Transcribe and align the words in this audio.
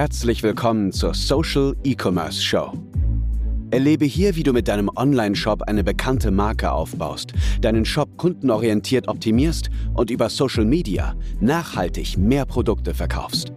Herzlich 0.00 0.42
willkommen 0.42 0.92
zur 0.92 1.12
Social 1.12 1.76
E-Commerce 1.84 2.40
Show. 2.40 2.72
Erlebe 3.70 4.06
hier, 4.06 4.34
wie 4.34 4.42
du 4.42 4.54
mit 4.54 4.66
deinem 4.66 4.88
Online-Shop 4.96 5.60
eine 5.64 5.84
bekannte 5.84 6.30
Marke 6.30 6.72
aufbaust, 6.72 7.34
deinen 7.60 7.84
Shop 7.84 8.08
kundenorientiert 8.16 9.08
optimierst 9.08 9.68
und 9.92 10.10
über 10.10 10.30
Social 10.30 10.64
Media 10.64 11.14
nachhaltig 11.40 12.16
mehr 12.16 12.46
Produkte 12.46 12.94
verkaufst. 12.94 13.52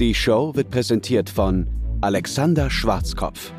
Die 0.00 0.12
Show 0.16 0.52
wird 0.56 0.68
präsentiert 0.68 1.30
von 1.30 1.68
Alexander 2.00 2.68
Schwarzkopf. 2.68 3.52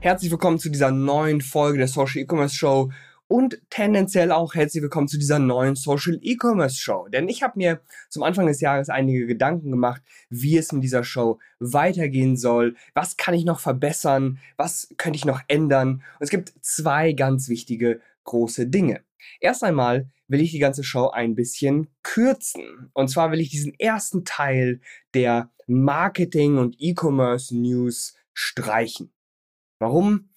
Herzlich 0.00 0.30
willkommen 0.30 0.58
zu 0.58 0.68
dieser 0.68 0.90
neuen 0.90 1.40
Folge 1.40 1.78
der 1.78 1.88
Social 1.88 2.20
E-Commerce 2.20 2.54
Show 2.54 2.90
und 3.30 3.62
tendenziell 3.70 4.32
auch 4.32 4.56
herzlich 4.56 4.82
willkommen 4.82 5.06
zu 5.06 5.16
dieser 5.16 5.38
neuen 5.38 5.76
Social 5.76 6.18
E-Commerce 6.20 6.74
Show. 6.74 7.06
Denn 7.06 7.28
ich 7.28 7.44
habe 7.44 7.52
mir 7.58 7.80
zum 8.08 8.24
Anfang 8.24 8.48
des 8.48 8.60
Jahres 8.60 8.88
einige 8.88 9.24
Gedanken 9.24 9.70
gemacht, 9.70 10.02
wie 10.30 10.58
es 10.58 10.72
mit 10.72 10.82
dieser 10.82 11.04
Show 11.04 11.38
weitergehen 11.60 12.36
soll. 12.36 12.74
Was 12.92 13.16
kann 13.16 13.34
ich 13.34 13.44
noch 13.44 13.60
verbessern? 13.60 14.40
Was 14.56 14.92
könnte 14.96 15.16
ich 15.16 15.24
noch 15.24 15.42
ändern? 15.46 16.02
Und 16.18 16.24
es 16.24 16.30
gibt 16.30 16.54
zwei 16.60 17.12
ganz 17.12 17.48
wichtige 17.48 18.00
große 18.24 18.66
Dinge. 18.66 19.04
Erst 19.38 19.62
einmal 19.62 20.10
will 20.26 20.40
ich 20.40 20.50
die 20.50 20.58
ganze 20.58 20.82
Show 20.82 21.10
ein 21.10 21.36
bisschen 21.36 21.86
kürzen. 22.02 22.90
Und 22.94 23.10
zwar 23.10 23.30
will 23.30 23.38
ich 23.38 23.50
diesen 23.50 23.78
ersten 23.78 24.24
Teil 24.24 24.80
der 25.14 25.52
Marketing 25.68 26.58
und 26.58 26.74
E-Commerce 26.80 27.56
News 27.56 28.16
streichen. 28.34 29.12
Warum? 29.78 30.30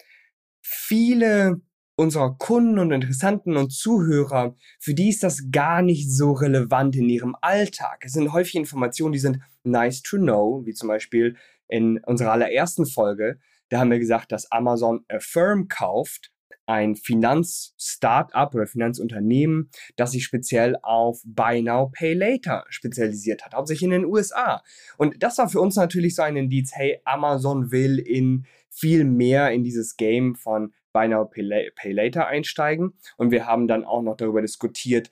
Viele 0.62 1.60
unserer 1.96 2.36
Kunden 2.38 2.80
und 2.80 2.92
Interessanten 2.92 3.56
und 3.56 3.72
Zuhörer, 3.72 4.56
für 4.80 4.94
die 4.94 5.10
ist 5.10 5.24
das 5.24 5.52
gar 5.52 5.82
nicht 5.82 6.12
so 6.12 6.32
relevant 6.32 6.96
in 6.96 7.10
ihrem 7.10 7.36
Alltag. 7.42 8.04
Es 8.06 8.14
sind 8.14 8.34
häufig 8.34 8.56
Informationen, 8.56 9.14
die 9.14 9.20
sind 9.20 9.40
nice 9.64 10.02
to 10.02 10.18
know, 10.18 10.64
wie 10.66 10.74
zum 10.74 10.88
Beispiel 10.88 11.36
in 11.68 12.00
unserer 12.06 12.32
allerersten 12.32 12.86
Folge. 12.86 13.40
Da 13.70 13.80
haben 13.80 13.92
wir 13.92 14.00
gesagt, 14.00 14.32
dass 14.32 14.52
Amazon 14.52 15.06
Affirm 15.08 15.68
kauft, 15.68 16.32
ein 16.66 16.96
Finanz-Startup 16.96 18.54
oder 18.56 18.68
Finanzunternehmen, 18.68 19.70
das 19.96 20.12
sich 20.12 20.24
speziell 20.24 20.78
auf 20.82 21.22
Buy 21.26 21.62
Now, 21.62 21.90
Pay 21.92 22.14
Later 22.14 22.66
spezialisiert 22.70 23.46
hat, 23.46 23.54
hauptsächlich 23.54 23.84
in 23.84 23.92
den 23.92 24.06
USA. 24.06 24.64
Und 24.98 25.22
das 25.22 25.38
war 25.38 25.50
für 25.50 25.60
uns 25.60 25.76
natürlich 25.76 26.16
so 26.16 26.22
ein 26.22 26.38
Indiz, 26.38 26.72
hey, 26.74 27.02
Amazon 27.04 27.72
will 27.72 28.00
in 28.00 28.46
viel 28.70 29.04
mehr 29.04 29.52
in 29.52 29.64
dieses 29.64 29.98
Game 29.98 30.36
von 30.36 30.74
Buy 30.94 31.08
Now, 31.08 31.26
Pay 31.26 31.92
Later 31.92 32.28
einsteigen. 32.28 32.94
Und 33.18 33.32
wir 33.32 33.46
haben 33.46 33.68
dann 33.68 33.84
auch 33.84 34.02
noch 34.02 34.16
darüber 34.16 34.42
diskutiert, 34.42 35.10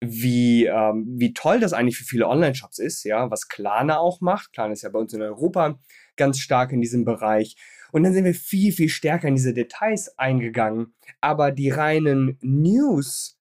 wie, 0.00 0.64
ähm, 0.66 1.06
wie 1.16 1.32
toll 1.32 1.60
das 1.60 1.72
eigentlich 1.72 1.96
für 1.96 2.04
viele 2.04 2.26
Online-Shops 2.26 2.80
ist, 2.80 3.04
ja, 3.04 3.30
was 3.30 3.46
Klarna 3.46 3.98
auch 3.98 4.20
macht. 4.20 4.52
Klarna 4.52 4.72
ist 4.72 4.82
ja 4.82 4.88
bei 4.88 4.98
uns 4.98 5.12
in 5.12 5.22
Europa 5.22 5.78
ganz 6.16 6.40
stark 6.40 6.72
in 6.72 6.80
diesem 6.80 7.04
Bereich. 7.04 7.54
Und 7.92 8.02
dann 8.02 8.12
sind 8.12 8.24
wir 8.24 8.34
viel, 8.34 8.72
viel 8.72 8.88
stärker 8.88 9.28
in 9.28 9.36
diese 9.36 9.54
Details 9.54 10.18
eingegangen. 10.18 10.94
Aber 11.20 11.52
die 11.52 11.70
reinen 11.70 12.36
News 12.40 13.38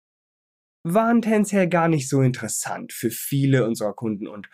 waren 0.84 1.22
tendenziell 1.22 1.68
gar 1.68 1.88
nicht 1.88 2.08
so 2.08 2.22
interessant 2.22 2.94
für 2.94 3.10
viele 3.10 3.66
unserer 3.66 3.94
Kunden 3.94 4.28
und 4.28 4.48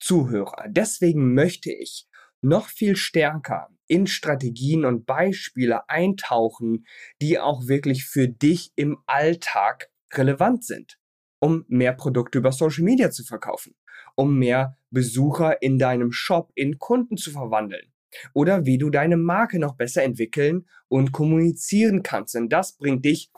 Zuhörer. 0.00 0.66
Deswegen 0.68 1.32
möchte 1.32 1.72
ich 1.72 2.06
noch 2.42 2.68
viel 2.68 2.96
stärker 2.96 3.73
in 3.86 4.06
Strategien 4.06 4.84
und 4.84 5.06
Beispiele 5.06 5.88
eintauchen, 5.88 6.86
die 7.20 7.38
auch 7.38 7.66
wirklich 7.66 8.04
für 8.04 8.28
dich 8.28 8.72
im 8.76 8.98
Alltag 9.06 9.90
relevant 10.12 10.64
sind, 10.64 10.98
um 11.40 11.64
mehr 11.68 11.92
Produkte 11.92 12.38
über 12.38 12.52
Social 12.52 12.84
Media 12.84 13.10
zu 13.10 13.24
verkaufen, 13.24 13.74
um 14.14 14.38
mehr 14.38 14.76
Besucher 14.90 15.60
in 15.62 15.78
deinem 15.78 16.12
Shop 16.12 16.52
in 16.54 16.78
Kunden 16.78 17.16
zu 17.16 17.30
verwandeln 17.30 17.92
oder 18.32 18.64
wie 18.64 18.78
du 18.78 18.90
deine 18.90 19.16
Marke 19.16 19.58
noch 19.58 19.76
besser 19.76 20.02
entwickeln 20.02 20.66
und 20.88 21.12
kommunizieren 21.12 22.02
kannst. 22.02 22.34
Denn 22.34 22.48
das 22.48 22.76
bringt 22.76 23.04
dich 23.04 23.30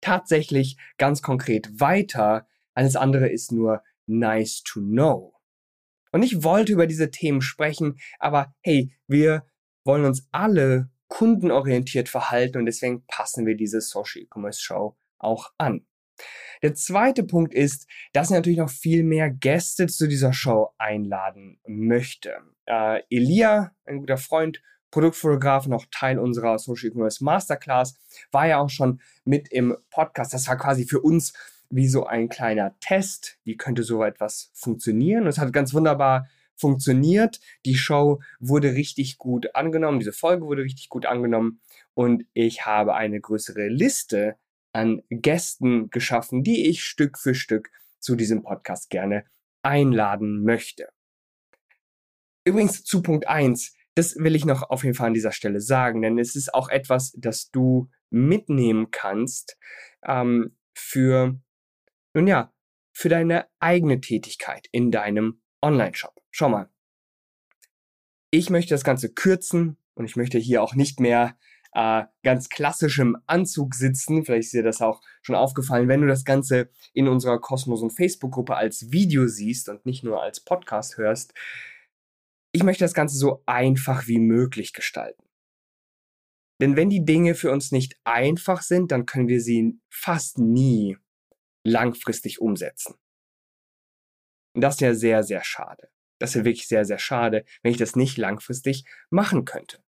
tatsächlich 0.00 0.76
ganz 0.98 1.22
konkret 1.22 1.80
weiter. 1.80 2.46
Alles 2.74 2.96
andere 2.96 3.28
ist 3.28 3.52
nur 3.52 3.82
nice 4.06 4.62
to 4.62 4.80
know. 4.80 5.34
Und 6.12 6.22
ich 6.22 6.44
wollte 6.44 6.72
über 6.72 6.86
diese 6.86 7.10
Themen 7.10 7.40
sprechen, 7.40 7.98
aber 8.18 8.54
hey, 8.60 8.92
wir 9.08 9.44
wollen 9.84 10.04
uns 10.04 10.26
alle 10.32 10.90
kundenorientiert 11.08 12.08
verhalten 12.08 12.58
und 12.58 12.66
deswegen 12.66 13.04
passen 13.06 13.46
wir 13.46 13.56
diese 13.56 13.80
Social 13.80 14.22
E-Commerce 14.22 14.60
Show 14.60 14.96
auch 15.18 15.52
an. 15.58 15.86
Der 16.62 16.74
zweite 16.74 17.24
Punkt 17.24 17.54
ist, 17.54 17.86
dass 18.12 18.30
ich 18.30 18.36
natürlich 18.36 18.58
noch 18.58 18.70
viel 18.70 19.02
mehr 19.02 19.30
Gäste 19.30 19.86
zu 19.86 20.06
dieser 20.06 20.32
Show 20.32 20.70
einladen 20.78 21.60
möchte. 21.66 22.36
Äh, 22.66 23.02
Elia, 23.10 23.72
ein 23.84 23.98
guter 23.98 24.16
Freund, 24.16 24.62
Produktfotograf 24.90 25.68
auch 25.70 25.86
Teil 25.90 26.18
unserer 26.18 26.58
Social 26.58 26.88
E-Commerce 26.88 27.22
Masterclass, 27.22 27.98
war 28.30 28.46
ja 28.46 28.58
auch 28.58 28.70
schon 28.70 29.00
mit 29.24 29.48
im 29.50 29.76
Podcast. 29.90 30.32
Das 30.32 30.46
war 30.46 30.56
quasi 30.56 30.84
für 30.84 31.00
uns 31.00 31.32
wie 31.68 31.88
so 31.88 32.06
ein 32.06 32.28
kleiner 32.28 32.78
Test. 32.78 33.38
Wie 33.42 33.56
könnte 33.56 33.82
so 33.82 34.04
etwas 34.04 34.50
funktionieren? 34.54 35.24
Und 35.24 35.28
es 35.28 35.38
hat 35.38 35.52
ganz 35.52 35.74
wunderbar 35.74 36.28
funktioniert. 36.56 37.40
Die 37.64 37.76
Show 37.76 38.20
wurde 38.40 38.74
richtig 38.74 39.18
gut 39.18 39.54
angenommen, 39.54 39.98
diese 39.98 40.12
Folge 40.12 40.46
wurde 40.46 40.62
richtig 40.62 40.88
gut 40.88 41.06
angenommen 41.06 41.60
und 41.94 42.24
ich 42.32 42.66
habe 42.66 42.94
eine 42.94 43.20
größere 43.20 43.68
Liste 43.68 44.36
an 44.72 45.02
Gästen 45.08 45.90
geschaffen, 45.90 46.42
die 46.42 46.68
ich 46.68 46.82
Stück 46.82 47.18
für 47.18 47.34
Stück 47.34 47.70
zu 48.00 48.16
diesem 48.16 48.42
Podcast 48.42 48.90
gerne 48.90 49.24
einladen 49.62 50.42
möchte. 50.42 50.88
Übrigens 52.44 52.84
zu 52.84 53.02
Punkt 53.02 53.26
1, 53.26 53.74
das 53.94 54.16
will 54.16 54.34
ich 54.34 54.44
noch 54.44 54.62
auf 54.70 54.84
jeden 54.84 54.96
Fall 54.96 55.08
an 55.08 55.14
dieser 55.14 55.32
Stelle 55.32 55.60
sagen, 55.60 56.02
denn 56.02 56.18
es 56.18 56.34
ist 56.36 56.52
auch 56.52 56.68
etwas, 56.68 57.12
das 57.16 57.50
du 57.50 57.88
mitnehmen 58.10 58.90
kannst 58.90 59.56
ähm, 60.04 60.56
für, 60.74 61.38
nun 62.12 62.26
ja, 62.26 62.52
für 62.92 63.08
deine 63.08 63.46
eigene 63.60 64.00
Tätigkeit 64.00 64.68
in 64.72 64.90
deinem 64.90 65.40
Online-Shop. 65.64 66.22
Schau 66.30 66.48
mal. 66.48 66.68
Ich 68.30 68.50
möchte 68.50 68.74
das 68.74 68.84
Ganze 68.84 69.12
kürzen 69.12 69.78
und 69.94 70.04
ich 70.04 70.16
möchte 70.16 70.38
hier 70.38 70.62
auch 70.62 70.74
nicht 70.74 71.00
mehr 71.00 71.38
äh, 71.72 72.04
ganz 72.22 72.48
klassisch 72.48 72.98
im 72.98 73.16
Anzug 73.26 73.74
sitzen. 73.74 74.24
Vielleicht 74.24 74.46
ist 74.46 74.52
dir 74.52 74.62
das 74.62 74.82
auch 74.82 75.00
schon 75.22 75.34
aufgefallen, 75.34 75.88
wenn 75.88 76.02
du 76.02 76.06
das 76.06 76.24
Ganze 76.24 76.70
in 76.92 77.08
unserer 77.08 77.40
kostenlosen 77.40 77.90
Facebook-Gruppe 77.90 78.56
als 78.56 78.92
Video 78.92 79.26
siehst 79.26 79.68
und 79.68 79.86
nicht 79.86 80.04
nur 80.04 80.22
als 80.22 80.40
Podcast 80.40 80.98
hörst. 80.98 81.32
Ich 82.52 82.62
möchte 82.62 82.84
das 82.84 82.94
Ganze 82.94 83.16
so 83.16 83.42
einfach 83.46 84.06
wie 84.06 84.18
möglich 84.18 84.72
gestalten. 84.72 85.24
Denn 86.60 86.76
wenn 86.76 86.90
die 86.90 87.04
Dinge 87.04 87.34
für 87.34 87.50
uns 87.50 87.72
nicht 87.72 87.98
einfach 88.04 88.62
sind, 88.62 88.92
dann 88.92 89.06
können 89.06 89.28
wir 89.28 89.40
sie 89.40 89.80
fast 89.90 90.38
nie 90.38 90.96
langfristig 91.64 92.40
umsetzen. 92.40 92.94
Und 94.54 94.60
das 94.60 94.74
ist 94.76 94.80
ja 94.80 94.94
sehr, 94.94 95.22
sehr 95.22 95.44
schade. 95.44 95.90
Das 96.20 96.34
wäre 96.34 96.44
wirklich 96.44 96.68
sehr, 96.68 96.84
sehr 96.84 96.98
schade, 96.98 97.44
wenn 97.62 97.72
ich 97.72 97.78
das 97.78 97.96
nicht 97.96 98.16
langfristig 98.16 98.84
machen 99.10 99.44
könnte. 99.44 99.82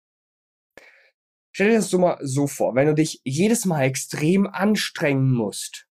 Stell 1.54 1.70
dir 1.70 1.76
das 1.76 1.88
so 1.88 1.98
mal 1.98 2.18
so 2.20 2.46
vor, 2.46 2.74
wenn 2.74 2.88
du 2.88 2.94
dich 2.94 3.22
jedes 3.24 3.64
Mal 3.64 3.84
extrem 3.84 4.46
anstrengen 4.46 5.32
musst, 5.32 5.86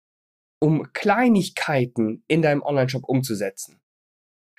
um 0.59 0.91
Kleinigkeiten 0.93 2.23
in 2.27 2.41
deinem 2.41 2.63
Online-Shop 2.63 3.03
umzusetzen, 3.03 3.79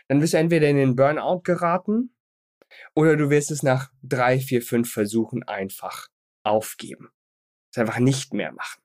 dann 0.09 0.21
wirst 0.21 0.35
du 0.35 0.39
entweder 0.39 0.69
in 0.69 0.77
den 0.77 0.95
Burnout 0.95 1.41
geraten 1.41 2.15
oder 2.95 3.17
du 3.17 3.31
wirst 3.31 3.51
es 3.51 3.63
nach 3.63 3.91
drei, 4.03 4.39
vier, 4.39 4.63
fünf 4.63 4.93
Versuchen 4.93 5.43
einfach 5.43 6.09
aufgeben. 6.45 7.11
Es 7.73 7.79
einfach 7.79 7.99
nicht 7.99 8.35
mehr 8.35 8.53
machen. 8.53 8.83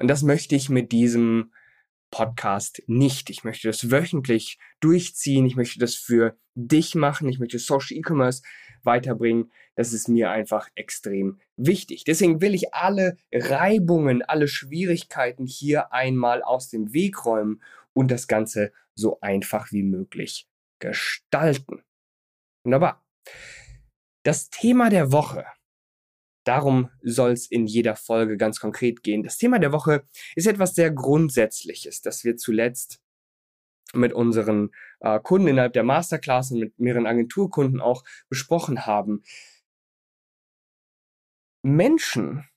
Und 0.00 0.08
das 0.08 0.22
möchte 0.22 0.56
ich 0.56 0.68
mit 0.68 0.92
diesem 0.92 1.52
Podcast 2.12 2.84
nicht. 2.86 3.30
Ich 3.30 3.42
möchte 3.42 3.66
das 3.66 3.90
wöchentlich 3.90 4.58
durchziehen. 4.78 5.46
Ich 5.46 5.56
möchte 5.56 5.80
das 5.80 5.96
für 5.96 6.36
dich 6.54 6.94
machen. 6.94 7.28
Ich 7.28 7.40
möchte 7.40 7.58
Social 7.58 7.96
E-Commerce 7.96 8.42
weiterbringen. 8.84 9.50
Das 9.74 9.92
ist 9.92 10.08
mir 10.08 10.30
einfach 10.30 10.68
extrem 10.76 11.40
wichtig. 11.56 12.04
Deswegen 12.04 12.40
will 12.40 12.54
ich 12.54 12.74
alle 12.74 13.16
Reibungen, 13.32 14.22
alle 14.22 14.46
Schwierigkeiten 14.46 15.46
hier 15.46 15.92
einmal 15.92 16.42
aus 16.42 16.68
dem 16.68 16.92
Weg 16.92 17.24
räumen 17.24 17.62
und 17.94 18.10
das 18.10 18.28
Ganze 18.28 18.72
so 18.94 19.18
einfach 19.20 19.72
wie 19.72 19.82
möglich 19.82 20.46
gestalten. 20.80 21.82
Wunderbar. 22.64 23.04
Das 24.24 24.50
Thema 24.50 24.90
der 24.90 25.10
Woche 25.12 25.46
Darum 26.44 26.90
soll 27.02 27.32
es 27.32 27.46
in 27.46 27.66
jeder 27.66 27.94
Folge 27.96 28.36
ganz 28.36 28.58
konkret 28.58 29.02
gehen. 29.02 29.22
Das 29.22 29.38
Thema 29.38 29.58
der 29.58 29.72
Woche 29.72 30.04
ist 30.34 30.46
etwas 30.46 30.74
sehr 30.74 30.90
Grundsätzliches, 30.90 32.02
das 32.02 32.24
wir 32.24 32.36
zuletzt 32.36 33.00
mit 33.94 34.12
unseren 34.12 34.70
äh, 35.00 35.20
Kunden 35.20 35.48
innerhalb 35.48 35.74
der 35.74 35.84
Masterclass 35.84 36.50
und 36.50 36.60
mit 36.60 36.78
mehreren 36.78 37.06
Agenturkunden 37.06 37.80
auch 37.80 38.04
besprochen 38.28 38.86
haben. 38.86 39.22
Menschen 41.62 42.48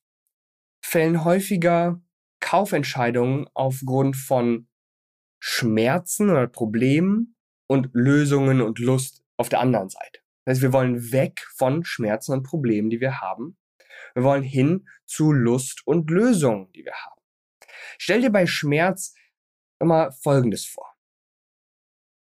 fällen 0.83 1.23
häufiger 1.23 2.01
Kaufentscheidungen 2.39 3.47
aufgrund 3.53 4.15
von 4.15 4.67
Schmerzen 5.39 6.29
oder 6.29 6.47
Problemen 6.47 7.35
und 7.67 7.89
Lösungen 7.93 8.61
und 8.61 8.79
Lust 8.79 9.23
auf 9.37 9.49
der 9.49 9.59
anderen 9.59 9.89
Seite. 9.89 10.21
Das 10.45 10.53
heißt, 10.53 10.61
wir 10.61 10.73
wollen 10.73 11.11
weg 11.11 11.45
von 11.55 11.83
Schmerzen 11.83 12.33
und 12.33 12.43
Problemen, 12.43 12.89
die 12.89 13.01
wir 13.01 13.21
haben. 13.21 13.57
Wir 14.15 14.23
wollen 14.23 14.43
hin 14.43 14.87
zu 15.05 15.31
Lust 15.31 15.85
und 15.85 16.09
Lösungen, 16.09 16.71
die 16.71 16.85
wir 16.85 16.93
haben. 16.93 17.21
Stell 17.97 18.21
dir 18.21 18.31
bei 18.31 18.47
Schmerz 18.47 19.13
immer 19.79 20.11
Folgendes 20.11 20.65
vor. 20.65 20.95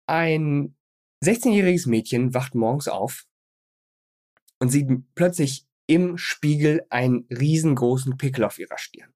Ein 0.09 0.77
16-jähriges 1.25 1.89
Mädchen 1.89 2.35
wacht 2.35 2.55
morgens 2.55 2.89
auf 2.89 3.27
und 4.59 4.71
sieht 4.71 4.89
plötzlich 5.15 5.67
im 5.87 6.17
Spiegel 6.17 6.87
einen 6.89 7.27
riesengroßen 7.31 8.17
Pickel 8.17 8.45
auf 8.45 8.59
ihrer 8.59 8.79
Stirn. 8.79 9.13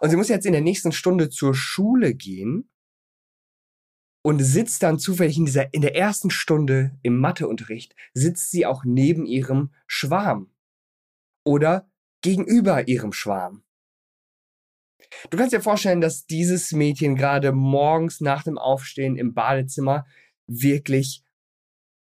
Und 0.00 0.10
sie 0.10 0.16
muss 0.16 0.28
jetzt 0.28 0.46
in 0.46 0.52
der 0.52 0.60
nächsten 0.60 0.92
Stunde 0.92 1.30
zur 1.30 1.54
Schule 1.54 2.14
gehen 2.14 2.70
und 4.22 4.40
sitzt 4.40 4.82
dann 4.82 4.98
zufällig 4.98 5.38
in 5.38 5.46
dieser, 5.46 5.72
in 5.72 5.80
der 5.80 5.96
ersten 5.96 6.30
Stunde 6.30 6.98
im 7.02 7.18
Matheunterricht, 7.18 7.94
sitzt 8.12 8.50
sie 8.50 8.66
auch 8.66 8.84
neben 8.84 9.24
ihrem 9.24 9.72
Schwarm 9.86 10.52
oder 11.46 11.88
gegenüber 12.22 12.88
ihrem 12.88 13.12
Schwarm. 13.12 13.62
Du 15.30 15.38
kannst 15.38 15.52
dir 15.52 15.60
vorstellen, 15.60 16.00
dass 16.00 16.26
dieses 16.26 16.72
Mädchen 16.72 17.14
gerade 17.14 17.52
morgens 17.52 18.20
nach 18.20 18.42
dem 18.42 18.58
Aufstehen 18.58 19.16
im 19.16 19.34
Badezimmer 19.34 20.06
wirklich 20.46 21.24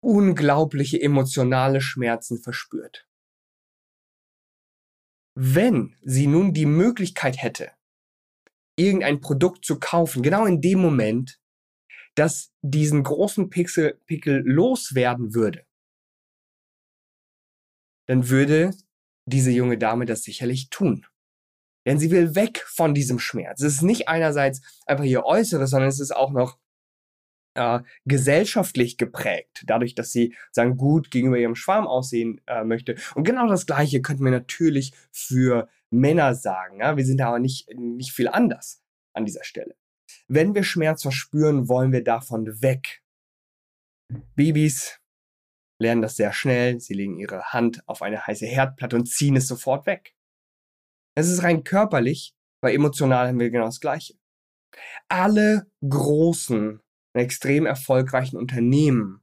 unglaubliche 0.01 1.01
emotionale 1.01 1.81
Schmerzen 1.81 2.39
verspürt. 2.39 3.09
Wenn 5.35 5.97
sie 6.03 6.27
nun 6.27 6.53
die 6.53 6.67
Möglichkeit 6.67 7.41
hätte, 7.41 7.71
irgendein 8.77 9.21
Produkt 9.21 9.65
zu 9.65 9.79
kaufen, 9.79 10.23
genau 10.23 10.45
in 10.45 10.61
dem 10.61 10.81
Moment, 10.81 11.41
dass 12.15 12.53
diesen 12.61 13.03
großen 13.03 13.49
Pixel, 13.49 13.99
Pickel 14.07 14.43
loswerden 14.45 15.35
würde, 15.35 15.65
dann 18.07 18.29
würde 18.29 18.75
diese 19.25 19.51
junge 19.51 19.79
Dame 19.79 20.07
das 20.07 20.23
sicherlich 20.23 20.71
tun. 20.71 21.07
Denn 21.87 21.99
sie 21.99 22.11
will 22.11 22.35
weg 22.35 22.65
von 22.67 22.95
diesem 22.95 23.19
Schmerz. 23.19 23.61
Es 23.61 23.75
ist 23.75 23.83
nicht 23.83 24.09
einerseits 24.09 24.61
einfach 24.87 25.05
ihr 25.05 25.25
Äußeres, 25.25 25.71
sondern 25.71 25.89
es 25.89 26.01
ist 26.01 26.15
auch 26.15 26.31
noch 26.31 26.59
äh, 27.55 27.81
gesellschaftlich 28.05 28.97
geprägt, 28.97 29.65
dadurch, 29.67 29.95
dass 29.95 30.13
sie 30.13 30.35
sagen, 30.53 30.77
gut 30.77 31.11
gegenüber 31.11 31.39
ihrem 31.39 31.55
Schwarm 31.55 31.87
aussehen 31.87 32.41
äh, 32.47 32.65
möchte. 32.65 32.97
Und 33.15 33.25
genau 33.25 33.49
das 33.49 33.67
Gleiche 33.67 34.01
könnten 34.01 34.25
wir 34.25 34.31
natürlich 34.31 34.93
für 35.11 35.69
Männer 35.91 36.35
sagen. 36.35 36.81
Ja? 36.81 36.97
Wir 36.97 37.05
sind 37.05 37.21
aber 37.21 37.39
nicht, 37.39 37.69
nicht 37.77 38.13
viel 38.13 38.29
anders 38.29 38.83
an 39.13 39.25
dieser 39.25 39.45
Stelle. 39.45 39.75
Wenn 40.29 40.55
wir 40.55 40.63
Schmerz 40.63 41.03
verspüren, 41.03 41.69
wollen 41.69 41.93
wir 41.93 42.05
davon 42.05 42.63
weg. 42.63 43.03
Babys 44.35 45.02
lernen 45.83 46.03
das 46.03 46.17
sehr 46.17 46.33
schnell. 46.33 46.81
Sie 46.81 46.95
legen 46.95 47.19
ihre 47.19 47.43
Hand 47.53 47.87
auf 47.87 48.01
eine 48.03 48.27
heiße 48.27 48.47
Herdplatte 48.47 48.97
und 48.97 49.07
ziehen 49.07 49.37
es 49.37 49.47
sofort 49.47 49.87
weg. 49.87 50.15
Es 51.15 51.29
ist 51.29 51.43
rein 51.43 51.65
körperlich, 51.65 52.35
weil 52.63 52.75
emotional 52.75 53.29
haben 53.29 53.39
wir 53.39 53.51
genau 53.51 53.67
das 53.67 53.81
Gleiche. 53.81 54.15
Alle 55.09 55.71
großen, 55.87 56.81
extrem 57.15 57.67
erfolgreichen 57.67 58.39
Unternehmen 58.39 59.23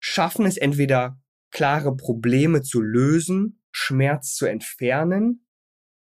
schaffen 0.00 0.44
es 0.44 0.56
entweder 0.56 1.22
klare 1.52 1.96
Probleme 1.96 2.62
zu 2.62 2.80
lösen, 2.80 3.62
Schmerz 3.70 4.34
zu 4.34 4.46
entfernen 4.46 5.46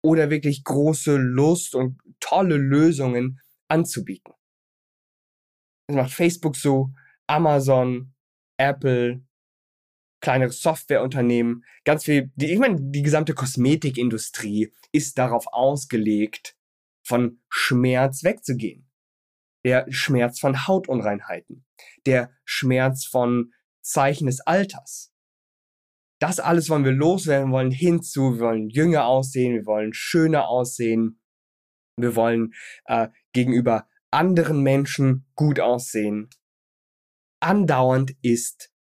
oder 0.03 0.29
wirklich 0.29 0.63
große 0.65 1.17
Lust 1.17 1.75
und 1.75 2.01
tolle 2.21 2.57
Lösungen 2.57 3.41
anzubieten. 3.69 4.35
Das 5.87 5.97
macht 5.97 6.13
Facebook 6.13 6.55
so, 6.57 6.93
Amazon, 7.27 8.15
Apple, 8.59 9.23
kleinere 10.21 10.51
Softwareunternehmen, 10.51 11.65
ganz 11.85 12.05
viel, 12.05 12.31
die, 12.35 12.53
ich 12.53 12.59
meine, 12.59 12.77
die 12.81 13.03
gesamte 13.03 13.35
Kosmetikindustrie 13.35 14.73
ist 14.93 15.19
darauf 15.19 15.47
ausgelegt, 15.49 16.57
von 17.03 17.41
Schmerz 17.49 18.23
wegzugehen. 18.25 18.91
Der 19.65 19.87
Schmerz 19.91 20.39
von 20.39 20.67
Hautunreinheiten, 20.67 21.67
der 22.07 22.31
Schmerz 22.45 23.05
von 23.05 23.53
Zeichen 23.81 24.27
des 24.27 24.41
Alters. 24.41 25.13
Das 26.21 26.41
alles 26.41 26.69
wollen 26.69 26.85
wir 26.85 26.93
loswerden, 26.93 27.51
wir 27.51 27.55
wollen 27.55 27.71
hinzu, 27.71 28.35
wir 28.35 28.41
wollen 28.41 28.69
jünger 28.69 29.07
aussehen, 29.07 29.55
wir 29.55 29.67
wollen 29.67 29.95
schöner 29.95 30.49
aussehen, 30.49 31.21
wir 31.97 32.15
wollen 32.17 32.55
äh, 32.87 33.09
gegenüber 33.33 33.89
anderen 34.11 34.63
Menschen 34.63 35.27
gut 35.35 35.61
aussehen. 35.61 36.29
Andauernd 37.41 38.17
ist 38.23 38.73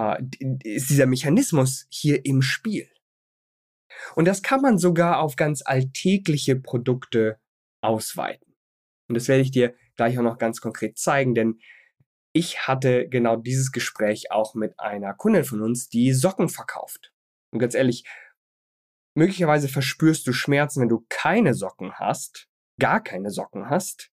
äh, 0.00 0.22
ist 0.64 0.90
dieser 0.90 1.06
Mechanismus 1.06 1.86
hier 1.90 2.24
im 2.24 2.42
Spiel. 2.42 2.88
Und 4.14 4.26
das 4.26 4.42
kann 4.42 4.62
man 4.62 4.78
sogar 4.78 5.20
auf 5.20 5.36
ganz 5.36 5.62
alltägliche 5.64 6.56
Produkte 6.56 7.38
ausweiten. 7.82 8.54
Und 9.08 9.14
das 9.14 9.28
werde 9.28 9.42
ich 9.42 9.50
dir 9.50 9.74
gleich 9.96 10.18
auch 10.18 10.22
noch 10.22 10.38
ganz 10.38 10.60
konkret 10.60 10.98
zeigen, 10.98 11.34
denn 11.34 11.58
ich 12.32 12.66
hatte 12.68 13.08
genau 13.08 13.36
dieses 13.36 13.72
Gespräch 13.72 14.30
auch 14.30 14.54
mit 14.54 14.78
einer 14.78 15.14
Kundin 15.14 15.44
von 15.44 15.60
uns, 15.60 15.88
die 15.88 16.12
Socken 16.12 16.48
verkauft. 16.48 17.12
Und 17.52 17.58
ganz 17.58 17.74
ehrlich, 17.74 18.04
möglicherweise 19.16 19.68
verspürst 19.68 20.26
du 20.26 20.32
Schmerzen, 20.32 20.80
wenn 20.80 20.88
du 20.88 21.04
keine 21.08 21.54
Socken 21.54 21.94
hast, 21.94 22.48
gar 22.78 23.02
keine 23.02 23.30
Socken 23.30 23.68
hast, 23.68 24.10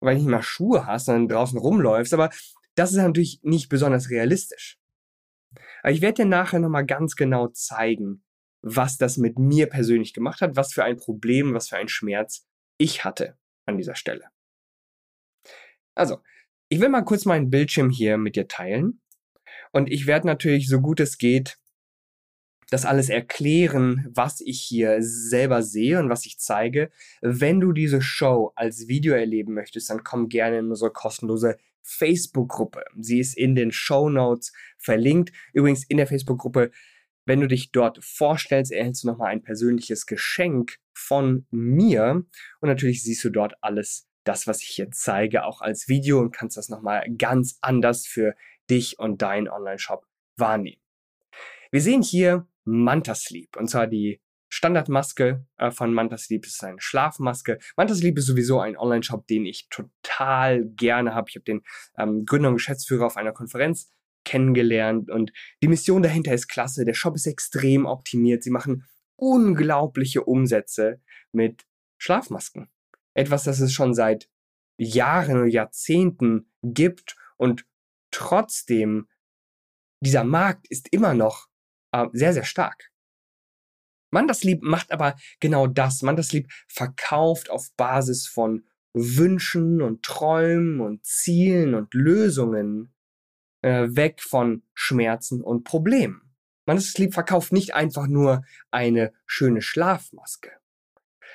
weil 0.00 0.14
du 0.14 0.22
nicht 0.22 0.30
mal 0.30 0.42
Schuhe 0.42 0.86
hast, 0.86 1.06
sondern 1.06 1.28
draußen 1.28 1.58
rumläufst, 1.58 2.14
aber 2.14 2.30
das 2.76 2.92
ist 2.92 2.98
natürlich 2.98 3.40
nicht 3.42 3.68
besonders 3.68 4.10
realistisch. 4.10 4.78
Aber 5.82 5.92
ich 5.92 6.00
werde 6.00 6.22
dir 6.22 6.28
nachher 6.28 6.58
nochmal 6.58 6.86
ganz 6.86 7.16
genau 7.16 7.48
zeigen, 7.48 8.22
was 8.62 8.98
das 8.98 9.16
mit 9.16 9.38
mir 9.38 9.68
persönlich 9.68 10.12
gemacht 10.12 10.40
hat, 10.40 10.56
was 10.56 10.72
für 10.72 10.84
ein 10.84 10.96
Problem, 10.96 11.54
was 11.54 11.68
für 11.68 11.76
ein 11.76 11.88
Schmerz 11.88 12.46
ich 12.78 13.04
hatte 13.04 13.38
an 13.64 13.76
dieser 13.76 13.94
Stelle. 13.94 14.24
Also, 15.94 16.18
ich 16.68 16.80
will 16.80 16.88
mal 16.88 17.02
kurz 17.02 17.24
meinen 17.24 17.50
Bildschirm 17.50 17.90
hier 17.90 18.18
mit 18.18 18.36
dir 18.36 18.48
teilen. 18.48 19.00
Und 19.72 19.90
ich 19.90 20.06
werde 20.06 20.26
natürlich, 20.26 20.68
so 20.68 20.80
gut 20.80 21.00
es 21.00 21.18
geht, 21.18 21.58
das 22.70 22.84
alles 22.84 23.08
erklären, 23.08 24.08
was 24.10 24.40
ich 24.40 24.60
hier 24.60 24.96
selber 25.00 25.62
sehe 25.62 26.00
und 26.00 26.08
was 26.08 26.26
ich 26.26 26.38
zeige. 26.38 26.90
Wenn 27.20 27.60
du 27.60 27.72
diese 27.72 28.02
Show 28.02 28.52
als 28.56 28.88
Video 28.88 29.14
erleben 29.14 29.54
möchtest, 29.54 29.88
dann 29.90 30.02
komm 30.02 30.28
gerne 30.28 30.58
in 30.58 30.68
unsere 30.68 30.90
kostenlose 30.90 31.56
Facebook-Gruppe. 31.86 32.84
Sie 32.98 33.20
ist 33.20 33.36
in 33.36 33.54
den 33.54 33.72
Show 33.72 34.08
Notes 34.08 34.52
verlinkt. 34.78 35.32
Übrigens 35.52 35.84
in 35.88 35.96
der 35.96 36.06
Facebook-Gruppe, 36.06 36.70
wenn 37.24 37.40
du 37.40 37.48
dich 37.48 37.72
dort 37.72 38.04
vorstellst, 38.04 38.72
erhältst 38.72 39.04
du 39.04 39.08
nochmal 39.08 39.28
ein 39.28 39.42
persönliches 39.42 40.06
Geschenk 40.06 40.78
von 40.94 41.46
mir. 41.50 42.24
Und 42.60 42.68
natürlich 42.68 43.02
siehst 43.02 43.24
du 43.24 43.30
dort 43.30 43.54
alles 43.62 44.08
das, 44.24 44.46
was 44.46 44.62
ich 44.62 44.68
hier 44.68 44.90
zeige, 44.90 45.44
auch 45.44 45.60
als 45.60 45.88
Video 45.88 46.20
und 46.20 46.32
kannst 46.32 46.56
das 46.56 46.68
nochmal 46.68 47.06
ganz 47.16 47.58
anders 47.60 48.06
für 48.06 48.34
dich 48.68 48.98
und 48.98 49.22
deinen 49.22 49.48
Online-Shop 49.48 50.04
wahrnehmen. 50.36 50.82
Wir 51.70 51.80
sehen 51.80 52.02
hier 52.02 52.48
Manta 52.64 53.14
Sleep 53.14 53.56
und 53.56 53.68
zwar 53.68 53.86
die 53.86 54.20
Standardmaske 54.48 55.44
äh, 55.56 55.70
von 55.70 55.92
Manta 55.92 56.16
Sleep 56.16 56.46
ist 56.46 56.62
eine 56.62 56.80
Schlafmaske. 56.80 57.58
Manta 57.76 57.94
Sleep 57.94 58.18
ist 58.18 58.26
sowieso 58.26 58.60
ein 58.60 58.76
Online-Shop, 58.76 59.26
den 59.26 59.44
ich 59.44 59.68
total 59.68 60.64
gerne 60.64 61.14
habe. 61.14 61.28
Ich 61.28 61.36
habe 61.36 61.44
den 61.44 61.62
ähm, 61.98 62.24
Gründer 62.24 62.48
und 62.48 62.56
Geschäftsführer 62.56 63.06
auf 63.06 63.16
einer 63.16 63.32
Konferenz 63.32 63.90
kennengelernt 64.24 65.10
und 65.10 65.32
die 65.62 65.68
Mission 65.68 66.02
dahinter 66.02 66.34
ist 66.34 66.48
klasse. 66.48 66.84
Der 66.84 66.94
Shop 66.94 67.14
ist 67.14 67.26
extrem 67.26 67.86
optimiert. 67.86 68.42
Sie 68.42 68.50
machen 68.50 68.84
unglaubliche 69.16 70.24
Umsätze 70.24 71.00
mit 71.32 71.66
Schlafmasken. 71.98 72.68
Etwas, 73.14 73.44
das 73.44 73.60
es 73.60 73.72
schon 73.72 73.94
seit 73.94 74.28
Jahren 74.78 75.40
und 75.40 75.48
Jahrzehnten 75.48 76.50
gibt 76.62 77.16
und 77.36 77.64
trotzdem 78.10 79.08
dieser 80.00 80.24
Markt 80.24 80.66
ist 80.68 80.92
immer 80.92 81.14
noch 81.14 81.48
äh, 81.92 82.06
sehr, 82.12 82.34
sehr 82.34 82.44
stark. 82.44 82.90
Manderslieb 84.10 84.62
macht 84.62 84.92
aber 84.92 85.16
genau 85.40 85.66
das. 85.66 86.02
Manderslieb 86.02 86.50
verkauft 86.68 87.50
auf 87.50 87.72
Basis 87.76 88.26
von 88.26 88.64
Wünschen 88.92 89.82
und 89.82 90.02
Träumen 90.02 90.80
und 90.80 91.04
Zielen 91.04 91.74
und 91.74 91.92
Lösungen 91.92 92.94
äh, 93.62 93.88
weg 93.90 94.22
von 94.22 94.62
Schmerzen 94.74 95.42
und 95.42 95.64
Problemen. 95.64 96.34
Manderslieb 96.66 97.14
verkauft 97.14 97.52
nicht 97.52 97.74
einfach 97.74 98.06
nur 98.06 98.42
eine 98.70 99.12
schöne 99.26 99.62
Schlafmaske. 99.62 100.50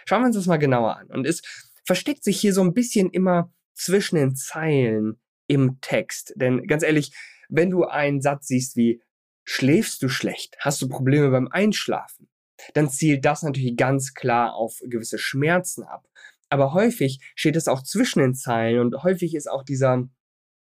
Schauen 0.06 0.22
wir 0.22 0.28
uns 0.28 0.36
das 0.36 0.48
mal 0.48 0.58
genauer 0.58 0.98
an. 0.98 1.08
Und 1.08 1.28
es 1.28 1.42
versteckt 1.86 2.24
sich 2.24 2.40
hier 2.40 2.54
so 2.54 2.62
ein 2.62 2.74
bisschen 2.74 3.10
immer 3.12 3.54
zwischen 3.74 4.16
den 4.16 4.36
Zeilen 4.36 5.20
im 5.48 5.80
Text. 5.82 6.34
Denn 6.36 6.68
ganz 6.68 6.84
ehrlich, 6.84 7.14
wenn 7.50 7.70
du 7.70 7.86
einen 7.86 8.22
Satz 8.22 8.48
siehst 8.48 8.76
wie 8.76 9.02
Schläfst 9.44 10.02
du 10.04 10.10
schlecht? 10.10 10.56
Hast 10.60 10.82
du 10.82 10.88
Probleme 10.88 11.30
beim 11.30 11.48
Einschlafen? 11.48 12.30
Dann 12.74 12.90
zielt 12.90 13.26
das 13.26 13.44
natürlich 13.44 13.76
ganz 13.78 14.14
klar 14.14 14.54
auf 14.54 14.80
gewisse 14.84 15.18
Schmerzen 15.18 15.84
ab. 15.84 16.08
Aber 16.50 16.74
häufig 16.74 17.20
steht 17.36 17.56
es 17.56 17.68
auch 17.68 17.82
zwischen 17.82 18.20
den 18.20 18.36
Zeilen 18.36 18.80
und 18.80 19.04
häufig 19.04 19.36
ist 19.36 19.50
auch 19.50 19.64
dieser 19.64 20.08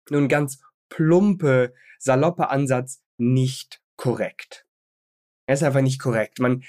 nun 0.10 0.27
ganz 0.30 0.60
plumpe, 0.89 1.74
saloppe 2.00 2.50
Ansatz 2.50 3.01
nicht 3.18 3.82
korrekt. 3.98 4.65
Er 5.48 5.56
ist 5.56 5.63
einfach 5.63 5.82
nicht 5.82 6.01
korrekt. 6.01 6.39
Man, 6.39 6.63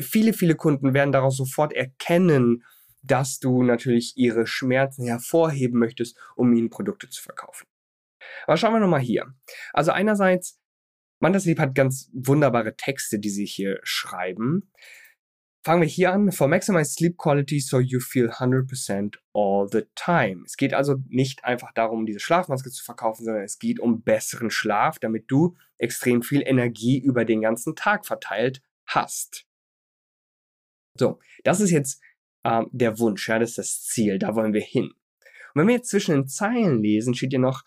viele, 0.00 0.32
viele 0.32 0.54
Kunden 0.54 0.94
werden 0.94 1.12
daraus 1.12 1.36
sofort 1.36 1.72
erkennen, 1.72 2.64
dass 3.02 3.40
du 3.40 3.62
natürlich 3.62 4.16
ihre 4.16 4.46
Schmerzen 4.46 5.06
hervorheben 5.06 5.78
möchtest, 5.78 6.16
um 6.36 6.52
ihnen 6.52 6.70
Produkte 6.70 7.08
zu 7.08 7.20
verkaufen. 7.20 7.66
Aber 8.46 8.56
schauen 8.56 8.72
wir 8.72 8.80
nochmal 8.80 9.00
hier. 9.00 9.34
Also 9.72 9.90
einerseits, 9.90 10.60
Mantaslieb 11.22 11.60
hat 11.60 11.76
ganz 11.76 12.10
wunderbare 12.12 12.76
Texte, 12.76 13.20
die 13.20 13.30
sie 13.30 13.46
hier 13.46 13.78
schreiben. 13.84 14.68
Fangen 15.64 15.82
wir 15.82 15.88
hier 15.88 16.12
an. 16.12 16.32
For 16.32 16.48
maximize 16.48 16.92
sleep 16.92 17.16
quality 17.16 17.60
so 17.60 17.78
you 17.78 18.00
feel 18.00 18.28
100% 18.28 19.18
all 19.32 19.68
the 19.70 19.84
time. 19.94 20.42
Es 20.44 20.56
geht 20.56 20.74
also 20.74 20.96
nicht 21.08 21.44
einfach 21.44 21.72
darum, 21.74 22.06
diese 22.06 22.18
Schlafmaske 22.18 22.70
zu 22.70 22.82
verkaufen, 22.82 23.24
sondern 23.24 23.44
es 23.44 23.60
geht 23.60 23.78
um 23.78 24.02
besseren 24.02 24.50
Schlaf, 24.50 24.98
damit 24.98 25.30
du 25.30 25.56
extrem 25.78 26.22
viel 26.22 26.42
Energie 26.44 26.98
über 26.98 27.24
den 27.24 27.40
ganzen 27.40 27.76
Tag 27.76 28.04
verteilt 28.04 28.60
hast. 28.86 29.46
So, 30.98 31.20
das 31.44 31.60
ist 31.60 31.70
jetzt 31.70 32.02
äh, 32.42 32.62
der 32.72 32.98
Wunsch, 32.98 33.28
ja, 33.28 33.38
das 33.38 33.50
ist 33.50 33.58
das 33.58 33.82
Ziel, 33.84 34.18
da 34.18 34.34
wollen 34.34 34.54
wir 34.54 34.60
hin. 34.60 34.86
Und 35.54 35.60
wenn 35.60 35.68
wir 35.68 35.76
jetzt 35.76 35.90
zwischen 35.90 36.16
den 36.16 36.26
Zeilen 36.26 36.82
lesen, 36.82 37.14
steht 37.14 37.30
hier 37.30 37.38
noch, 37.38 37.62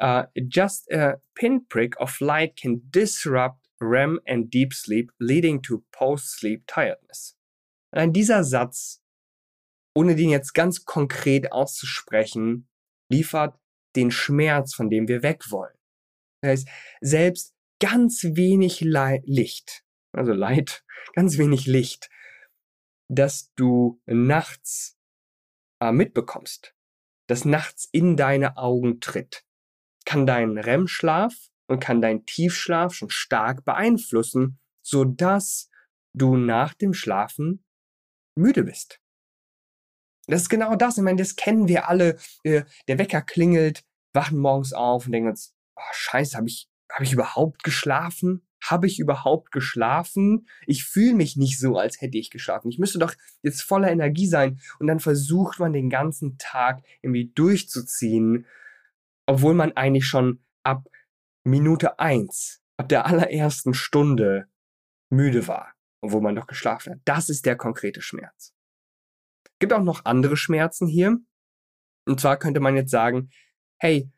uh, 0.00 0.24
just 0.48 0.90
a 0.90 1.20
pinprick 1.34 2.00
of 2.00 2.20
light 2.20 2.56
can 2.56 2.82
disrupt 2.90 3.68
REM 3.80 4.20
and 4.26 4.50
deep 4.50 4.72
sleep, 4.72 5.10
leading 5.20 5.62
to 5.62 5.84
post-sleep 5.92 6.66
tiredness. 6.66 7.36
Allein 7.92 8.12
dieser 8.12 8.44
Satz, 8.44 9.02
ohne 9.96 10.14
den 10.14 10.30
jetzt 10.30 10.54
ganz 10.54 10.84
konkret 10.84 11.52
auszusprechen, 11.52 12.68
liefert 13.10 13.58
den 13.96 14.10
Schmerz, 14.10 14.74
von 14.74 14.90
dem 14.90 15.08
wir 15.08 15.22
weg 15.22 15.50
wollen. 15.50 15.74
Das 16.42 16.50
heißt, 16.50 16.68
selbst 17.00 17.54
ganz 17.80 18.22
wenig 18.24 18.80
Le 18.80 19.20
Licht, 19.24 19.84
also 20.12 20.32
Light, 20.32 20.84
ganz 21.14 21.38
wenig 21.38 21.66
Licht, 21.66 22.08
das 23.08 23.52
du 23.54 24.00
nachts 24.06 24.96
äh, 25.82 25.90
mitbekommst, 25.90 26.74
das 27.28 27.44
nachts 27.44 27.88
in 27.90 28.16
deine 28.16 28.56
Augen 28.56 29.00
tritt, 29.00 29.44
kann 30.04 30.26
deinen 30.26 30.58
REM-Schlaf 30.58 31.34
und 31.68 31.80
kann 31.80 32.00
deinen 32.00 32.26
Tiefschlaf 32.26 32.94
schon 32.94 33.10
stark 33.10 33.64
beeinflussen, 33.64 34.58
so 34.82 35.04
dass 35.04 35.70
du 36.12 36.36
nach 36.36 36.74
dem 36.74 36.94
Schlafen 36.94 37.64
müde 38.34 38.64
bist. 38.64 39.00
Das 40.26 40.42
ist 40.42 40.48
genau 40.48 40.76
das. 40.76 40.96
Ich 40.96 41.04
meine, 41.04 41.18
das 41.18 41.36
kennen 41.36 41.68
wir 41.68 41.88
alle. 41.88 42.18
Der 42.44 42.66
Wecker 42.86 43.22
klingelt, 43.22 43.84
wachen 44.12 44.38
morgens 44.38 44.72
auf 44.72 45.06
und 45.06 45.12
denken 45.12 45.30
uns, 45.30 45.54
oh, 45.76 45.92
scheiße, 45.92 46.36
habe 46.36 46.48
ich, 46.48 46.68
hab 46.90 47.02
ich 47.02 47.12
überhaupt 47.12 47.62
geschlafen? 47.64 48.46
Habe 48.62 48.86
ich 48.86 48.98
überhaupt 48.98 49.52
geschlafen? 49.52 50.46
Ich 50.66 50.84
fühle 50.84 51.14
mich 51.14 51.36
nicht 51.36 51.58
so, 51.58 51.78
als 51.78 52.00
hätte 52.00 52.18
ich 52.18 52.30
geschlafen. 52.30 52.68
Ich 52.68 52.78
müsste 52.78 52.98
doch 52.98 53.14
jetzt 53.42 53.62
voller 53.62 53.90
Energie 53.90 54.26
sein. 54.26 54.60
Und 54.78 54.86
dann 54.86 55.00
versucht 55.00 55.58
man 55.58 55.72
den 55.72 55.88
ganzen 55.88 56.36
Tag 56.36 56.82
irgendwie 57.00 57.32
durchzuziehen, 57.34 58.46
obwohl 59.30 59.54
man 59.54 59.70
eigentlich 59.76 60.06
schon 60.06 60.44
ab 60.64 60.88
Minute 61.44 62.00
eins, 62.00 62.60
ab 62.76 62.88
der 62.88 63.06
allerersten 63.06 63.74
Stunde 63.74 64.48
müde 65.08 65.46
war, 65.46 65.72
obwohl 66.00 66.20
man 66.20 66.34
doch 66.34 66.48
geschlafen 66.48 66.94
hat. 66.94 67.00
Das 67.04 67.28
ist 67.28 67.46
der 67.46 67.54
konkrete 67.56 68.02
Schmerz. 68.02 68.52
Gibt 69.60 69.72
auch 69.72 69.84
noch 69.84 70.04
andere 70.04 70.36
Schmerzen 70.36 70.88
hier. 70.88 71.16
Und 72.08 72.20
zwar 72.20 72.40
könnte 72.40 72.58
man 72.58 72.74
jetzt 72.74 72.90
sagen, 72.90 73.30
hey, 73.78 74.10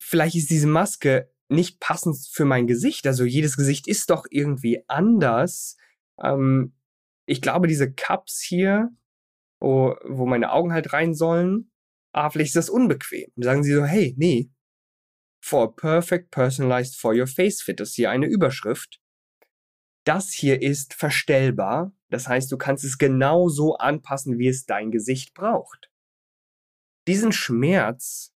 vielleicht 0.00 0.36
ist 0.36 0.48
diese 0.48 0.66
Maske 0.66 1.30
nicht 1.50 1.78
passend 1.78 2.16
für 2.32 2.46
mein 2.46 2.66
Gesicht. 2.66 3.06
Also 3.06 3.26
jedes 3.26 3.58
Gesicht 3.58 3.86
ist 3.86 4.08
doch 4.08 4.24
irgendwie 4.30 4.82
anders. 4.88 5.76
Ähm, 6.22 6.74
ich 7.26 7.42
glaube, 7.42 7.66
diese 7.66 7.92
Cups 7.92 8.40
hier, 8.40 8.88
wo, 9.60 9.94
wo 10.04 10.24
meine 10.24 10.52
Augen 10.52 10.72
halt 10.72 10.94
rein 10.94 11.12
sollen, 11.12 11.70
ah, 12.12 12.30
vielleicht 12.30 12.50
ist 12.50 12.56
das 12.56 12.70
unbequem. 12.70 13.30
Und 13.36 13.42
sagen 13.42 13.62
sie 13.62 13.72
so, 13.72 13.84
hey, 13.84 14.14
nee, 14.16 14.50
for 15.40 15.74
perfect 15.74 16.30
personalized 16.30 16.96
for 16.96 17.14
your 17.14 17.26
face 17.26 17.62
fit. 17.62 17.80
Das 17.80 17.90
ist 17.90 17.94
hier 17.94 18.10
eine 18.10 18.26
Überschrift. 18.26 19.00
Das 20.04 20.32
hier 20.32 20.62
ist 20.62 20.94
verstellbar. 20.94 21.92
Das 22.10 22.28
heißt, 22.28 22.50
du 22.50 22.56
kannst 22.56 22.84
es 22.84 22.98
genau 22.98 23.48
so 23.48 23.76
anpassen, 23.76 24.38
wie 24.38 24.48
es 24.48 24.64
dein 24.64 24.90
Gesicht 24.90 25.34
braucht. 25.34 25.90
Diesen 27.06 27.32
Schmerz 27.32 28.34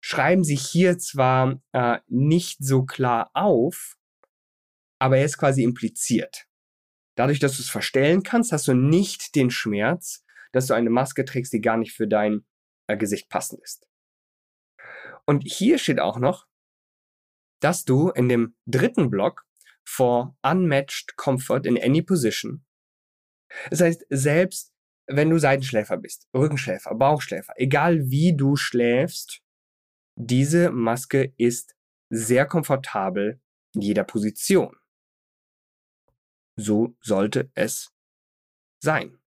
schreiben 0.00 0.44
sie 0.44 0.56
hier 0.56 0.98
zwar 0.98 1.60
äh, 1.72 1.98
nicht 2.06 2.58
so 2.60 2.84
klar 2.84 3.30
auf, 3.34 3.96
aber 4.98 5.18
er 5.18 5.24
ist 5.24 5.38
quasi 5.38 5.62
impliziert. 5.62 6.46
Dadurch, 7.16 7.40
dass 7.40 7.56
du 7.56 7.62
es 7.62 7.70
verstellen 7.70 8.22
kannst, 8.22 8.52
hast 8.52 8.68
du 8.68 8.74
nicht 8.74 9.34
den 9.34 9.50
Schmerz, 9.50 10.24
dass 10.52 10.66
du 10.66 10.74
eine 10.74 10.90
Maske 10.90 11.24
trägst, 11.24 11.52
die 11.52 11.60
gar 11.60 11.76
nicht 11.76 11.92
für 11.92 12.08
dein 12.08 12.46
äh, 12.86 12.96
Gesicht 12.96 13.28
passend 13.28 13.62
ist. 13.62 13.86
Und 15.26 15.42
hier 15.42 15.78
steht 15.78 16.00
auch 16.00 16.18
noch, 16.18 16.46
dass 17.60 17.84
du 17.84 18.10
in 18.10 18.28
dem 18.28 18.56
dritten 18.66 19.10
Block 19.10 19.44
for 19.84 20.36
unmatched 20.42 21.16
comfort 21.16 21.62
in 21.64 21.80
any 21.82 22.02
position. 22.02 22.64
Das 23.70 23.80
heißt, 23.80 24.06
selbst 24.10 24.72
wenn 25.06 25.30
du 25.30 25.38
Seitenschläfer 25.38 25.96
bist, 25.96 26.28
Rückenschläfer, 26.34 26.94
Bauchschläfer, 26.94 27.54
egal 27.56 28.10
wie 28.10 28.36
du 28.36 28.56
schläfst, 28.56 29.40
diese 30.16 30.70
Maske 30.70 31.32
ist 31.36 31.74
sehr 32.10 32.46
komfortabel 32.46 33.40
in 33.74 33.80
jeder 33.80 34.04
Position. 34.04 34.76
So 36.56 36.96
sollte 37.00 37.50
es 37.54 37.94
sein. 38.82 39.17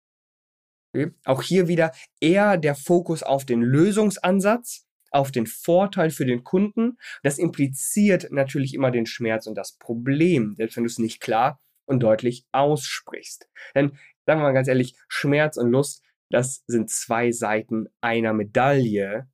Auch 1.25 1.41
hier 1.41 1.67
wieder 1.67 1.91
eher 2.19 2.57
der 2.57 2.75
Fokus 2.75 3.24
auf 3.24 3.45
den 3.45 3.62
Lösungsansatz 3.62 4.86
auf 5.12 5.31
den 5.31 5.45
Vorteil 5.45 6.10
für 6.10 6.25
den 6.25 6.43
Kunden. 6.43 6.98
Das 7.21 7.38
impliziert 7.38 8.31
natürlich 8.31 8.74
immer 8.74 8.91
den 8.91 9.05
Schmerz 9.05 9.45
und 9.45 9.55
das 9.55 9.74
Problem, 9.74 10.55
selbst 10.55 10.77
wenn 10.77 10.86
du 10.86 10.89
es 10.89 10.98
nicht 10.98 11.19
klar 11.19 11.60
und 11.86 12.01
deutlich 12.01 12.45
aussprichst. 12.51 13.50
Denn, 13.75 13.98
sagen 14.25 14.39
wir 14.39 14.43
mal 14.43 14.53
ganz 14.53 14.67
ehrlich, 14.67 14.95
Schmerz 15.07 15.57
und 15.57 15.69
Lust, 15.69 16.03
das 16.29 16.63
sind 16.65 16.89
zwei 16.89 17.31
Seiten 17.31 17.88
einer 18.00 18.33
Medaille. 18.33 19.29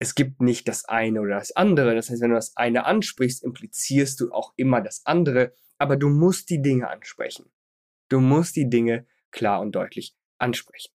Es 0.00 0.16
gibt 0.16 0.42
nicht 0.42 0.66
das 0.66 0.84
eine 0.86 1.20
oder 1.20 1.36
das 1.36 1.52
andere. 1.52 1.94
Das 1.94 2.10
heißt, 2.10 2.20
wenn 2.20 2.30
du 2.30 2.36
das 2.36 2.56
eine 2.56 2.86
ansprichst, 2.86 3.44
implizierst 3.44 4.20
du 4.20 4.32
auch 4.32 4.52
immer 4.56 4.80
das 4.80 5.02
andere. 5.04 5.52
Aber 5.78 5.96
du 5.96 6.08
musst 6.08 6.50
die 6.50 6.60
Dinge 6.60 6.88
ansprechen. 6.88 7.52
Du 8.08 8.20
musst 8.20 8.56
die 8.56 8.68
Dinge 8.68 9.06
klar 9.30 9.60
und 9.60 9.72
deutlich 9.72 10.16
ansprechen. 10.38 10.92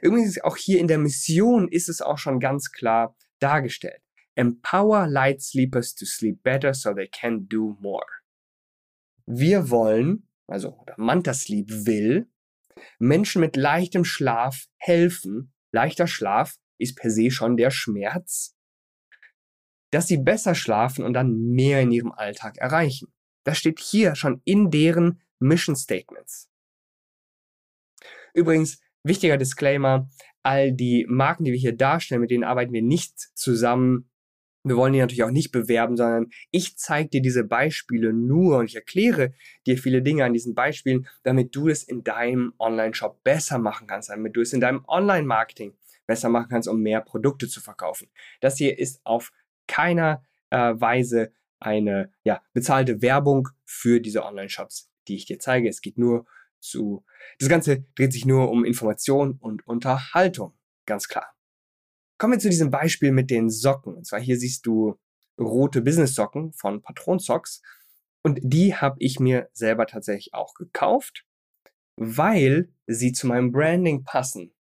Übrigens 0.00 0.40
auch 0.42 0.56
hier 0.56 0.78
in 0.78 0.88
der 0.88 0.98
Mission 0.98 1.68
ist 1.68 1.88
es 1.88 2.00
auch 2.00 2.18
schon 2.18 2.40
ganz 2.40 2.72
klar, 2.72 3.16
dargestellt. 3.38 4.02
Empower 4.34 5.06
light 5.06 5.42
sleepers 5.42 5.94
to 5.94 6.06
sleep 6.06 6.42
better 6.42 6.72
so 6.72 6.94
they 6.94 7.08
can 7.08 7.48
do 7.48 7.76
more. 7.80 8.06
Wir 9.26 9.70
wollen, 9.70 10.28
also 10.46 10.84
Manta 10.96 11.34
Sleep 11.34 11.68
will, 11.86 12.28
Menschen 12.98 13.40
mit 13.40 13.56
leichtem 13.56 14.04
Schlaf 14.04 14.68
helfen. 14.78 15.52
Leichter 15.70 16.06
Schlaf 16.06 16.56
ist 16.78 16.96
per 16.96 17.10
se 17.10 17.30
schon 17.30 17.56
der 17.56 17.70
Schmerz, 17.70 18.56
dass 19.90 20.08
sie 20.08 20.18
besser 20.18 20.54
schlafen 20.54 21.04
und 21.04 21.12
dann 21.12 21.32
mehr 21.52 21.80
in 21.80 21.92
ihrem 21.92 22.12
Alltag 22.12 22.58
erreichen. 22.58 23.12
Das 23.44 23.58
steht 23.58 23.80
hier 23.80 24.14
schon 24.14 24.40
in 24.44 24.70
deren 24.70 25.22
Mission 25.38 25.76
Statements. 25.76 26.50
Übrigens, 28.34 28.80
wichtiger 29.04 29.36
Disclaimer, 29.36 30.08
all 30.42 30.72
die 30.72 31.06
Marken, 31.08 31.44
die 31.44 31.52
wir 31.52 31.58
hier 31.58 31.76
darstellen, 31.76 32.20
mit 32.20 32.30
denen 32.30 32.44
arbeiten 32.44 32.72
wir 32.72 32.82
nicht 32.82 33.18
zusammen. 33.36 34.08
Wir 34.64 34.76
wollen 34.76 34.92
die 34.92 35.00
natürlich 35.00 35.24
auch 35.24 35.30
nicht 35.30 35.50
bewerben, 35.50 35.96
sondern 35.96 36.28
ich 36.52 36.76
zeige 36.76 37.08
dir 37.08 37.22
diese 37.22 37.44
Beispiele 37.44 38.12
nur 38.12 38.58
und 38.58 38.66
ich 38.66 38.76
erkläre 38.76 39.34
dir 39.66 39.76
viele 39.76 40.02
Dinge 40.02 40.24
an 40.24 40.32
diesen 40.32 40.54
Beispielen, 40.54 41.08
damit 41.24 41.54
du 41.56 41.68
es 41.68 41.82
in 41.82 42.04
deinem 42.04 42.54
Online-Shop 42.58 43.24
besser 43.24 43.58
machen 43.58 43.88
kannst, 43.88 44.10
damit 44.10 44.36
du 44.36 44.40
es 44.40 44.52
in 44.52 44.60
deinem 44.60 44.84
Online-Marketing 44.86 45.74
besser 46.06 46.28
machen 46.28 46.48
kannst, 46.48 46.68
um 46.68 46.80
mehr 46.80 47.00
Produkte 47.00 47.48
zu 47.48 47.60
verkaufen. 47.60 48.08
Das 48.40 48.56
hier 48.56 48.78
ist 48.78 49.00
auf 49.04 49.32
keiner 49.66 50.24
äh, 50.50 50.74
Weise 50.76 51.32
eine 51.58 52.12
ja, 52.24 52.42
bezahlte 52.52 53.02
Werbung 53.02 53.48
für 53.64 54.00
diese 54.00 54.24
Online-Shops, 54.24 54.90
die 55.08 55.16
ich 55.16 55.26
dir 55.26 55.38
zeige. 55.38 55.68
Es 55.68 55.80
geht 55.80 55.98
nur 55.98 56.26
zu. 56.62 57.04
Das 57.38 57.48
Ganze 57.48 57.84
dreht 57.96 58.12
sich 58.12 58.24
nur 58.24 58.50
um 58.50 58.64
Information 58.64 59.38
und 59.40 59.66
Unterhaltung, 59.66 60.54
ganz 60.86 61.08
klar. 61.08 61.34
Kommen 62.18 62.34
wir 62.34 62.38
zu 62.38 62.50
diesem 62.50 62.70
Beispiel 62.70 63.12
mit 63.12 63.30
den 63.30 63.50
Socken. 63.50 63.96
Und 63.96 64.06
zwar 64.06 64.20
hier 64.20 64.38
siehst 64.38 64.64
du 64.66 64.98
rote 65.38 65.82
Business-Socken 65.82 66.52
von 66.52 66.80
Patron 66.82 67.18
Socks. 67.18 67.62
Und 68.22 68.38
die 68.42 68.76
habe 68.76 68.96
ich 69.00 69.18
mir 69.18 69.48
selber 69.52 69.86
tatsächlich 69.86 70.32
auch 70.32 70.54
gekauft, 70.54 71.26
weil 71.96 72.72
sie 72.86 73.12
zu 73.12 73.26
meinem 73.26 73.50
Branding 73.50 74.04
passen. 74.04 74.54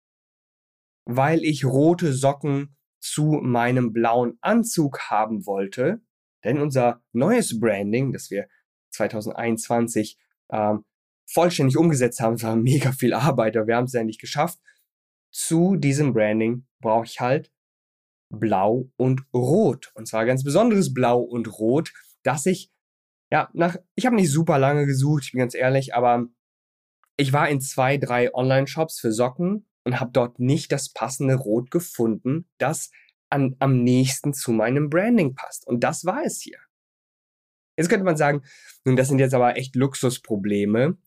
Weil 1.05 1.43
ich 1.43 1.65
rote 1.65 2.13
Socken 2.13 2.77
zu 3.01 3.39
meinem 3.41 3.91
blauen 3.91 4.37
Anzug 4.41 5.09
haben 5.09 5.45
wollte. 5.45 6.01
Denn 6.43 6.61
unser 6.61 7.03
neues 7.11 7.59
Branding, 7.59 8.13
das 8.13 8.29
wir 8.29 8.47
2021 8.91 10.17
ähm, 10.51 10.85
vollständig 11.31 11.77
umgesetzt 11.77 12.19
haben, 12.19 12.35
es 12.35 12.43
war 12.43 12.55
mega 12.55 12.91
viel 12.91 13.13
Arbeit, 13.13 13.55
aber 13.57 13.67
wir 13.67 13.75
haben 13.75 13.85
es 13.85 13.93
ja 13.93 14.03
nicht 14.03 14.21
geschafft. 14.21 14.59
Zu 15.31 15.75
diesem 15.75 16.13
Branding 16.13 16.65
brauche 16.81 17.05
ich 17.05 17.19
halt 17.19 17.51
Blau 18.29 18.91
und 18.97 19.21
Rot. 19.33 19.91
Und 19.95 20.07
zwar 20.07 20.25
ganz 20.25 20.43
besonderes 20.43 20.93
Blau 20.93 21.19
und 21.19 21.59
Rot, 21.59 21.93
das 22.23 22.45
ich, 22.45 22.71
ja, 23.31 23.49
nach, 23.53 23.77
ich 23.95 24.05
habe 24.05 24.15
nicht 24.15 24.31
super 24.31 24.57
lange 24.57 24.85
gesucht, 24.85 25.23
ich 25.25 25.31
bin 25.31 25.39
ganz 25.39 25.53
ehrlich, 25.53 25.93
aber 25.93 26.27
ich 27.17 27.33
war 27.33 27.49
in 27.49 27.61
zwei, 27.61 27.97
drei 27.97 28.33
Online-Shops 28.33 28.99
für 28.99 29.11
Socken 29.11 29.67
und 29.83 29.99
habe 29.99 30.11
dort 30.11 30.39
nicht 30.39 30.71
das 30.71 30.91
passende 30.93 31.35
Rot 31.35 31.69
gefunden, 31.69 32.47
das 32.57 32.91
an, 33.29 33.55
am 33.59 33.83
nächsten 33.83 34.33
zu 34.33 34.51
meinem 34.51 34.89
Branding 34.89 35.35
passt. 35.35 35.67
Und 35.67 35.83
das 35.83 36.05
war 36.05 36.23
es 36.23 36.41
hier. 36.41 36.57
Jetzt 37.77 37.89
könnte 37.89 38.05
man 38.05 38.17
sagen, 38.17 38.43
nun, 38.83 38.95
das 38.95 39.07
sind 39.07 39.19
jetzt 39.19 39.33
aber 39.33 39.57
echt 39.57 39.75
Luxusprobleme, 39.75 40.97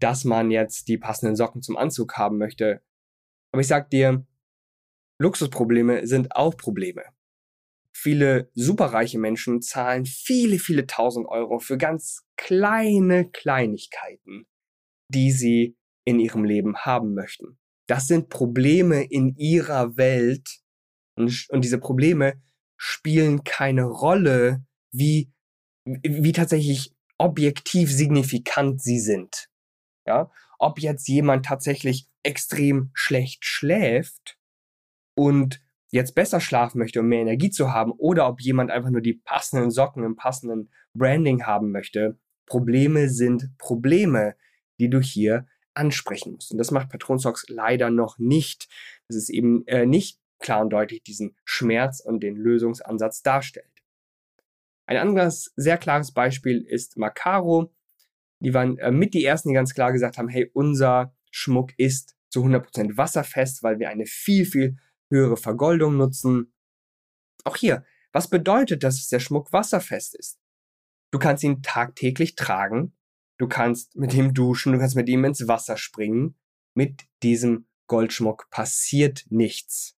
dass 0.00 0.24
man 0.24 0.50
jetzt 0.50 0.88
die 0.88 0.98
passenden 0.98 1.36
Socken 1.36 1.62
zum 1.62 1.76
Anzug 1.76 2.16
haben 2.16 2.38
möchte. 2.38 2.82
Aber 3.52 3.60
ich 3.60 3.68
sag 3.68 3.90
dir, 3.90 4.26
Luxusprobleme 5.18 6.06
sind 6.06 6.34
auch 6.34 6.56
Probleme. 6.56 7.02
Viele 7.96 8.50
superreiche 8.54 9.18
Menschen 9.18 9.62
zahlen 9.62 10.04
viele, 10.04 10.58
viele 10.58 10.86
tausend 10.86 11.26
Euro 11.28 11.60
für 11.60 11.78
ganz 11.78 12.24
kleine 12.36 13.30
Kleinigkeiten, 13.30 14.46
die 15.08 15.30
sie 15.30 15.76
in 16.04 16.18
ihrem 16.18 16.44
Leben 16.44 16.76
haben 16.78 17.14
möchten. 17.14 17.58
Das 17.86 18.06
sind 18.08 18.28
Probleme 18.28 19.04
in 19.04 19.36
ihrer 19.36 19.96
Welt 19.96 20.60
und, 21.16 21.46
und 21.50 21.62
diese 21.62 21.78
Probleme 21.78 22.42
spielen 22.76 23.44
keine 23.44 23.84
Rolle, 23.84 24.64
wie, 24.90 25.30
wie 25.84 26.32
tatsächlich 26.32 26.94
objektiv 27.18 27.92
signifikant 27.92 28.82
sie 28.82 28.98
sind. 28.98 29.48
Ja, 30.06 30.30
ob 30.58 30.78
jetzt 30.78 31.08
jemand 31.08 31.46
tatsächlich 31.46 32.08
extrem 32.22 32.90
schlecht 32.94 33.44
schläft 33.44 34.38
und 35.14 35.60
jetzt 35.90 36.14
besser 36.14 36.40
schlafen 36.40 36.78
möchte, 36.78 37.00
um 37.00 37.06
mehr 37.06 37.20
Energie 37.20 37.50
zu 37.50 37.72
haben, 37.72 37.92
oder 37.92 38.28
ob 38.28 38.40
jemand 38.40 38.70
einfach 38.70 38.90
nur 38.90 39.00
die 39.00 39.14
passenden 39.14 39.70
Socken 39.70 40.02
im 40.04 40.16
passenden 40.16 40.70
Branding 40.92 41.44
haben 41.44 41.70
möchte. 41.70 42.18
Probleme 42.46 43.08
sind 43.08 43.56
Probleme, 43.58 44.34
die 44.80 44.90
du 44.90 45.00
hier 45.00 45.46
ansprechen 45.74 46.32
musst. 46.34 46.52
Und 46.52 46.58
das 46.58 46.70
macht 46.70 46.90
Patronsox 46.90 47.46
leider 47.48 47.90
noch 47.90 48.18
nicht. 48.18 48.68
Das 49.08 49.16
ist 49.16 49.30
eben 49.30 49.66
äh, 49.66 49.86
nicht 49.86 50.20
klar 50.38 50.60
und 50.60 50.70
deutlich 50.70 51.02
diesen 51.02 51.36
Schmerz 51.44 52.00
und 52.00 52.20
den 52.20 52.36
Lösungsansatz 52.36 53.22
darstellt. 53.22 53.70
Ein 54.86 54.98
anderes 54.98 55.52
sehr 55.56 55.78
klares 55.78 56.12
Beispiel 56.12 56.60
ist 56.60 56.96
Macaro. 56.96 57.72
Die 58.44 58.54
waren 58.54 58.78
äh, 58.78 58.90
mit 58.90 59.14
die 59.14 59.24
ersten, 59.24 59.48
die 59.48 59.54
ganz 59.54 59.74
klar 59.74 59.92
gesagt 59.92 60.18
haben, 60.18 60.28
hey, 60.28 60.50
unser 60.52 61.14
Schmuck 61.30 61.72
ist 61.78 62.16
zu 62.30 62.44
100% 62.44 62.96
wasserfest, 62.96 63.62
weil 63.62 63.78
wir 63.78 63.88
eine 63.88 64.06
viel, 64.06 64.44
viel 64.44 64.76
höhere 65.10 65.36
Vergoldung 65.36 65.96
nutzen. 65.96 66.52
Auch 67.44 67.56
hier, 67.56 67.84
was 68.12 68.28
bedeutet, 68.28 68.82
dass 68.82 69.08
der 69.08 69.20
Schmuck 69.20 69.52
wasserfest 69.52 70.14
ist? 70.14 70.38
Du 71.10 71.18
kannst 71.18 71.44
ihn 71.44 71.62
tagtäglich 71.62 72.34
tragen, 72.34 72.96
du 73.38 73.48
kannst 73.48 73.96
mit 73.96 74.14
ihm 74.14 74.34
duschen, 74.34 74.72
du 74.72 74.78
kannst 74.78 74.96
mit 74.96 75.08
ihm 75.08 75.24
ins 75.24 75.46
Wasser 75.46 75.76
springen. 75.76 76.36
Mit 76.74 77.04
diesem 77.22 77.66
Goldschmuck 77.86 78.50
passiert 78.50 79.24
nichts. 79.28 79.96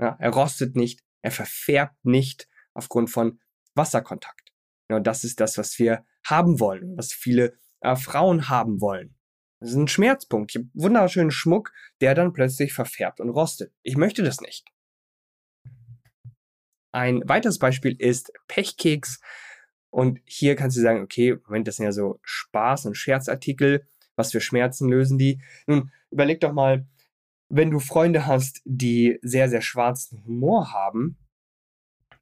Ja, 0.00 0.16
er 0.18 0.30
rostet 0.30 0.74
nicht, 0.76 1.04
er 1.22 1.30
verfärbt 1.30 2.04
nicht 2.04 2.48
aufgrund 2.74 3.10
von 3.10 3.40
Wasserkontakt. 3.74 4.52
Ja, 4.90 4.96
und 4.96 5.06
das 5.06 5.22
ist 5.24 5.40
das, 5.40 5.56
was 5.56 5.78
wir 5.78 6.04
haben 6.24 6.58
wollen, 6.58 6.96
was 6.96 7.12
viele 7.12 7.56
äh, 7.80 7.96
Frauen 7.96 8.48
haben 8.48 8.80
wollen. 8.80 9.14
Das 9.60 9.70
ist 9.70 9.76
ein 9.76 9.88
Schmerzpunkt. 9.88 10.52
Ich 10.52 10.56
habe 10.56 10.70
wunderschönen 10.72 11.30
Schmuck, 11.30 11.72
der 12.00 12.14
dann 12.14 12.32
plötzlich 12.32 12.72
verfärbt 12.72 13.20
und 13.20 13.28
rostet. 13.28 13.72
Ich 13.82 13.96
möchte 13.96 14.22
das 14.22 14.40
nicht. 14.40 14.66
Ein 16.92 17.22
weiteres 17.28 17.58
Beispiel 17.58 17.94
ist 17.98 18.32
Pechkeks. 18.48 19.20
Und 19.90 20.20
hier 20.24 20.56
kannst 20.56 20.76
du 20.76 20.80
sagen, 20.80 21.02
okay, 21.02 21.36
Moment, 21.46 21.68
das 21.68 21.76
sind 21.76 21.84
ja 21.84 21.92
so 21.92 22.20
Spaß- 22.24 22.86
und 22.86 22.96
Scherzartikel. 22.96 23.86
Was 24.16 24.32
für 24.32 24.40
Schmerzen 24.40 24.88
lösen 24.88 25.18
die? 25.18 25.42
Nun, 25.66 25.92
überleg 26.10 26.40
doch 26.40 26.52
mal, 26.52 26.86
wenn 27.48 27.70
du 27.70 27.80
Freunde 27.80 28.26
hast, 28.26 28.62
die 28.64 29.18
sehr, 29.22 29.48
sehr 29.48 29.62
schwarzen 29.62 30.24
Humor 30.24 30.72
haben, 30.72 31.18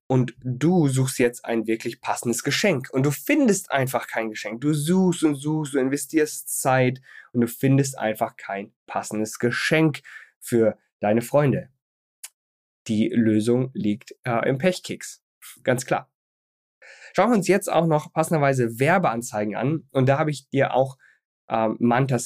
und 0.08 0.34
du 0.42 0.88
suchst 0.88 1.18
jetzt 1.18 1.44
ein 1.44 1.66
wirklich 1.66 2.00
passendes 2.00 2.42
Geschenk 2.42 2.88
und 2.90 3.04
du 3.04 3.10
findest 3.10 3.70
einfach 3.70 4.08
kein 4.08 4.30
Geschenk. 4.30 4.62
Du 4.62 4.72
suchst 4.72 5.22
und 5.22 5.34
suchst, 5.34 5.74
du 5.74 5.78
investierst 5.78 6.60
Zeit 6.60 7.00
und 7.32 7.42
du 7.42 7.46
findest 7.46 7.98
einfach 7.98 8.36
kein 8.36 8.72
passendes 8.86 9.38
Geschenk 9.38 10.00
für 10.40 10.78
deine 11.00 11.20
Freunde. 11.20 11.68
Die 12.88 13.08
Lösung 13.08 13.70
liegt 13.74 14.16
äh, 14.24 14.48
im 14.48 14.56
Pechkeks. 14.56 15.22
Ganz 15.62 15.84
klar. 15.84 16.10
Schauen 17.12 17.30
wir 17.30 17.36
uns 17.36 17.48
jetzt 17.48 17.70
auch 17.70 17.86
noch 17.86 18.12
passenderweise 18.12 18.80
Werbeanzeigen 18.80 19.56
an 19.56 19.88
und 19.90 20.08
da 20.08 20.18
habe 20.18 20.30
ich 20.30 20.48
dir 20.48 20.72
auch 20.72 20.96
äh, 21.48 21.68
Manta 21.78 22.18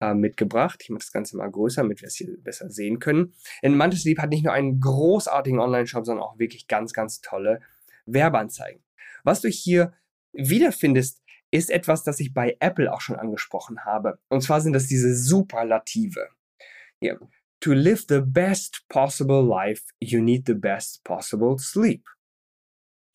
äh, 0.00 0.14
mitgebracht. 0.14 0.80
Ich 0.82 0.90
mache 0.90 1.00
das 1.00 1.12
Ganze 1.12 1.36
mal 1.36 1.50
größer, 1.50 1.82
damit 1.82 2.00
wir 2.02 2.08
es 2.08 2.16
hier 2.16 2.36
besser 2.42 2.70
sehen 2.70 2.98
können. 2.98 3.34
Denn 3.62 3.76
Mantis 3.76 4.04
Lieb 4.04 4.18
hat 4.18 4.30
nicht 4.30 4.44
nur 4.44 4.52
einen 4.52 4.80
großartigen 4.80 5.58
Online-Shop, 5.60 6.04
sondern 6.04 6.24
auch 6.24 6.38
wirklich 6.38 6.68
ganz, 6.68 6.92
ganz 6.92 7.20
tolle 7.20 7.60
Werbeanzeigen. 8.06 8.82
Was 9.24 9.40
du 9.40 9.48
hier 9.48 9.92
wiederfindest, 10.32 11.22
ist 11.50 11.70
etwas, 11.70 12.02
das 12.02 12.20
ich 12.20 12.34
bei 12.34 12.56
Apple 12.60 12.92
auch 12.92 13.00
schon 13.00 13.16
angesprochen 13.16 13.84
habe. 13.84 14.18
Und 14.28 14.42
zwar 14.42 14.60
sind 14.60 14.72
das 14.72 14.86
diese 14.86 15.14
Superlative. 15.14 16.28
Hier. 17.00 17.18
To 17.60 17.72
live 17.72 18.04
the 18.08 18.20
best 18.20 18.84
possible 18.88 19.42
life, 19.42 19.82
you 19.98 20.20
need 20.20 20.46
the 20.46 20.54
best 20.54 21.02
possible 21.04 21.56
sleep. 21.58 22.04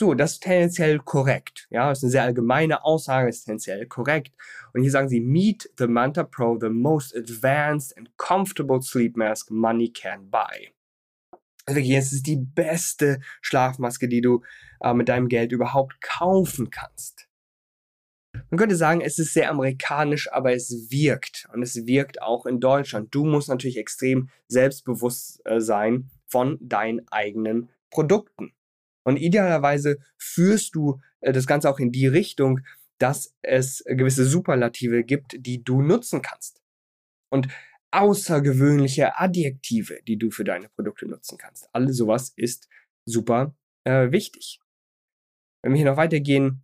So, 0.01 0.15
das 0.15 0.31
ist 0.31 0.41
tendenziell 0.41 0.97
korrekt. 0.97 1.67
Ja, 1.69 1.89
das 1.89 1.99
ist 1.99 2.05
eine 2.05 2.11
sehr 2.11 2.23
allgemeine 2.23 2.83
Aussage, 2.83 3.29
ist 3.29 3.45
tendenziell 3.45 3.85
korrekt. 3.85 4.33
Und 4.73 4.81
hier 4.81 4.89
sagen 4.89 5.09
sie, 5.09 5.19
meet 5.21 5.69
the 5.77 5.85
Manta 5.85 6.23
Pro, 6.23 6.57
the 6.59 6.69
most 6.69 7.15
advanced 7.15 7.95
and 7.95 8.09
comfortable 8.17 8.81
sleep 8.81 9.15
mask 9.15 9.51
money 9.51 9.93
can 9.93 10.27
buy. 10.31 10.71
Also 11.67 11.81
es 11.81 12.13
ist 12.13 12.25
die 12.25 12.37
beste 12.37 13.21
Schlafmaske, 13.41 14.07
die 14.07 14.21
du 14.21 14.41
äh, 14.79 14.91
mit 14.95 15.07
deinem 15.07 15.27
Geld 15.27 15.51
überhaupt 15.51 16.01
kaufen 16.01 16.71
kannst. 16.71 17.27
Man 18.49 18.57
könnte 18.57 18.75
sagen, 18.75 19.01
es 19.01 19.19
ist 19.19 19.35
sehr 19.35 19.51
amerikanisch, 19.51 20.33
aber 20.33 20.51
es 20.51 20.89
wirkt. 20.89 21.47
Und 21.53 21.61
es 21.61 21.85
wirkt 21.85 22.23
auch 22.23 22.47
in 22.47 22.59
Deutschland. 22.59 23.13
Du 23.13 23.23
musst 23.23 23.49
natürlich 23.49 23.77
extrem 23.77 24.31
selbstbewusst 24.47 25.45
äh, 25.45 25.61
sein 25.61 26.09
von 26.25 26.57
deinen 26.59 27.07
eigenen 27.09 27.69
Produkten. 27.91 28.51
Und 29.03 29.17
idealerweise 29.17 29.97
führst 30.17 30.75
du 30.75 31.01
äh, 31.21 31.31
das 31.31 31.47
Ganze 31.47 31.69
auch 31.69 31.79
in 31.79 31.91
die 31.91 32.07
Richtung, 32.07 32.61
dass 32.97 33.35
es 33.41 33.83
gewisse 33.87 34.25
Superlative 34.25 35.03
gibt, 35.03 35.35
die 35.39 35.63
du 35.63 35.81
nutzen 35.81 36.21
kannst. 36.21 36.61
Und 37.29 37.47
außergewöhnliche 37.91 39.17
Adjektive, 39.17 40.01
die 40.07 40.17
du 40.17 40.31
für 40.31 40.43
deine 40.43 40.69
Produkte 40.69 41.07
nutzen 41.07 41.37
kannst. 41.37 41.67
Alles 41.73 41.97
sowas 41.97 42.31
ist 42.35 42.69
super 43.05 43.55
äh, 43.83 44.11
wichtig. 44.11 44.59
Wenn 45.61 45.73
wir 45.73 45.77
hier 45.77 45.91
noch 45.91 45.97
weitergehen, 45.97 46.61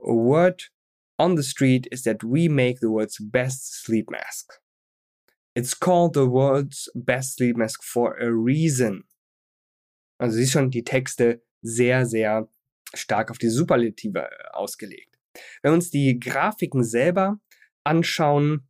a 0.00 0.12
word 0.12 0.72
on 1.18 1.36
the 1.36 1.42
street 1.42 1.86
is 1.86 2.02
that 2.02 2.22
we 2.22 2.48
make 2.48 2.78
the 2.80 2.88
world's 2.88 3.18
best 3.20 3.84
sleep 3.84 4.10
mask. 4.10 4.60
It's 5.54 5.78
called 5.78 6.14
the 6.14 6.28
world's 6.28 6.90
best 6.94 7.36
sleep 7.36 7.56
mask 7.56 7.82
for 7.84 8.16
a 8.18 8.28
reason. 8.28 9.04
Also 10.18 10.36
siehst 10.36 10.52
schon, 10.52 10.70
die 10.70 10.82
Texte 10.82 11.42
sehr, 11.64 12.06
sehr 12.06 12.48
stark 12.94 13.30
auf 13.30 13.38
die 13.38 13.48
Superlative 13.48 14.20
äh, 14.20 14.48
ausgelegt. 14.52 15.18
Wenn 15.62 15.72
wir 15.72 15.76
uns 15.76 15.90
die 15.90 16.20
Grafiken 16.20 16.84
selber 16.84 17.40
anschauen, 17.82 18.68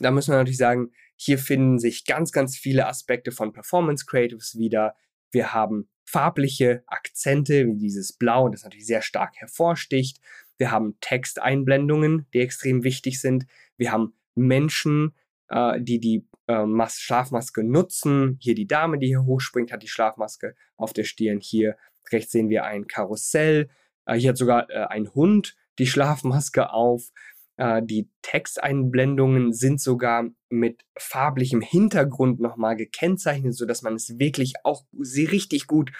da 0.00 0.10
müssen 0.10 0.32
wir 0.32 0.36
natürlich 0.36 0.58
sagen, 0.58 0.92
hier 1.16 1.38
finden 1.38 1.78
sich 1.78 2.04
ganz, 2.04 2.30
ganz 2.30 2.56
viele 2.56 2.86
Aspekte 2.86 3.32
von 3.32 3.52
Performance 3.52 4.04
Creatives 4.06 4.58
wieder. 4.58 4.94
Wir 5.30 5.54
haben 5.54 5.88
farbliche 6.04 6.82
Akzente, 6.86 7.66
wie 7.66 7.76
dieses 7.76 8.12
Blau, 8.12 8.48
das 8.48 8.64
natürlich 8.64 8.86
sehr 8.86 9.02
stark 9.02 9.36
hervorsticht. 9.36 10.20
Wir 10.58 10.70
haben 10.70 10.96
Texteinblendungen, 11.00 12.26
die 12.32 12.40
extrem 12.40 12.84
wichtig 12.84 13.20
sind. 13.20 13.46
Wir 13.76 13.92
haben 13.92 14.14
Menschen, 14.34 15.14
äh, 15.48 15.80
die 15.80 16.00
die 16.00 16.26
äh, 16.46 16.64
Schlafmaske 16.88 17.64
nutzen. 17.64 18.38
Hier 18.40 18.54
die 18.54 18.66
Dame, 18.66 18.98
die 18.98 19.08
hier 19.08 19.24
hochspringt, 19.24 19.72
hat 19.72 19.82
die 19.82 19.88
Schlafmaske 19.88 20.54
auf 20.76 20.92
der 20.92 21.04
Stirn. 21.04 21.40
Hier 21.40 21.76
Rechts 22.12 22.32
sehen 22.32 22.48
wir 22.48 22.64
ein 22.64 22.86
Karussell. 22.86 23.68
Äh, 24.06 24.16
hier 24.16 24.30
hat 24.30 24.36
sogar 24.36 24.70
äh, 24.70 24.86
ein 24.88 25.12
Hund 25.14 25.56
die 25.78 25.86
Schlafmaske 25.86 26.72
auf. 26.72 27.10
Äh, 27.56 27.82
die 27.82 28.08
Texteinblendungen 28.22 29.52
sind 29.52 29.80
sogar 29.80 30.28
mit 30.48 30.84
farblichem 30.98 31.60
Hintergrund 31.60 32.40
nochmal 32.40 32.76
gekennzeichnet, 32.76 33.54
sodass 33.54 33.82
man 33.82 33.94
es 33.94 34.18
wirklich 34.18 34.54
auch 34.64 34.84
sie 34.98 35.24
richtig 35.24 35.66
gut 35.66 35.92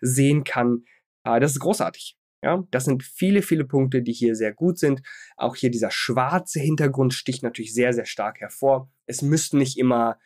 sehen 0.00 0.44
kann. 0.44 0.84
Äh, 1.24 1.40
das 1.40 1.52
ist 1.52 1.60
großartig. 1.60 2.16
Ja, 2.42 2.62
das 2.70 2.84
sind 2.84 3.02
viele, 3.02 3.42
viele 3.42 3.64
Punkte, 3.64 4.02
die 4.02 4.12
hier 4.12 4.36
sehr 4.36 4.52
gut 4.52 4.78
sind. 4.78 5.02
Auch 5.36 5.56
hier 5.56 5.70
dieser 5.70 5.90
schwarze 5.90 6.60
Hintergrund 6.60 7.14
sticht 7.14 7.42
natürlich 7.42 7.74
sehr, 7.74 7.92
sehr 7.92 8.04
stark 8.04 8.40
hervor. 8.40 8.90
Es 9.06 9.22
müssten 9.22 9.58
nicht 9.58 9.78
immer 9.78 10.18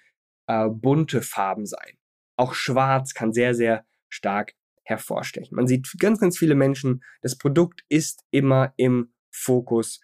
äh, 0.49 0.69
bunte 0.69 1.23
Farben 1.23 1.67
sein. 1.67 1.97
Auch 2.37 2.53
schwarz 2.53 3.15
kann 3.15 3.33
sehr, 3.33 3.55
sehr 3.55 3.87
stark 4.09 4.55
hervorstechen. 4.91 5.57
Man 5.57 5.67
sieht 5.67 5.89
ganz, 5.99 6.19
ganz 6.21 6.37
viele 6.37 6.55
Menschen, 6.55 7.03
das 7.23 7.39
Produkt 7.39 7.85
ist 7.89 8.25
immer 8.31 8.75
im 8.77 9.13
Fokus. 9.31 10.01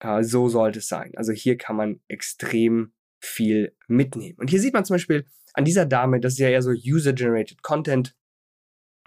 Äh, 0.00 0.22
so 0.24 0.48
sollte 0.48 0.80
es 0.80 0.88
sein. 0.88 1.12
Also 1.16 1.32
hier 1.32 1.56
kann 1.56 1.76
man 1.76 2.00
extrem 2.08 2.92
viel 3.20 3.74
mitnehmen. 3.88 4.36
Und 4.38 4.50
hier 4.50 4.60
sieht 4.60 4.74
man 4.74 4.84
zum 4.84 4.94
Beispiel 4.94 5.24
an 5.54 5.64
dieser 5.64 5.86
Dame, 5.86 6.20
das 6.20 6.34
ist 6.34 6.40
ja 6.40 6.48
eher 6.48 6.62
so 6.62 6.72
User-Generated 6.72 7.62
Content, 7.62 8.14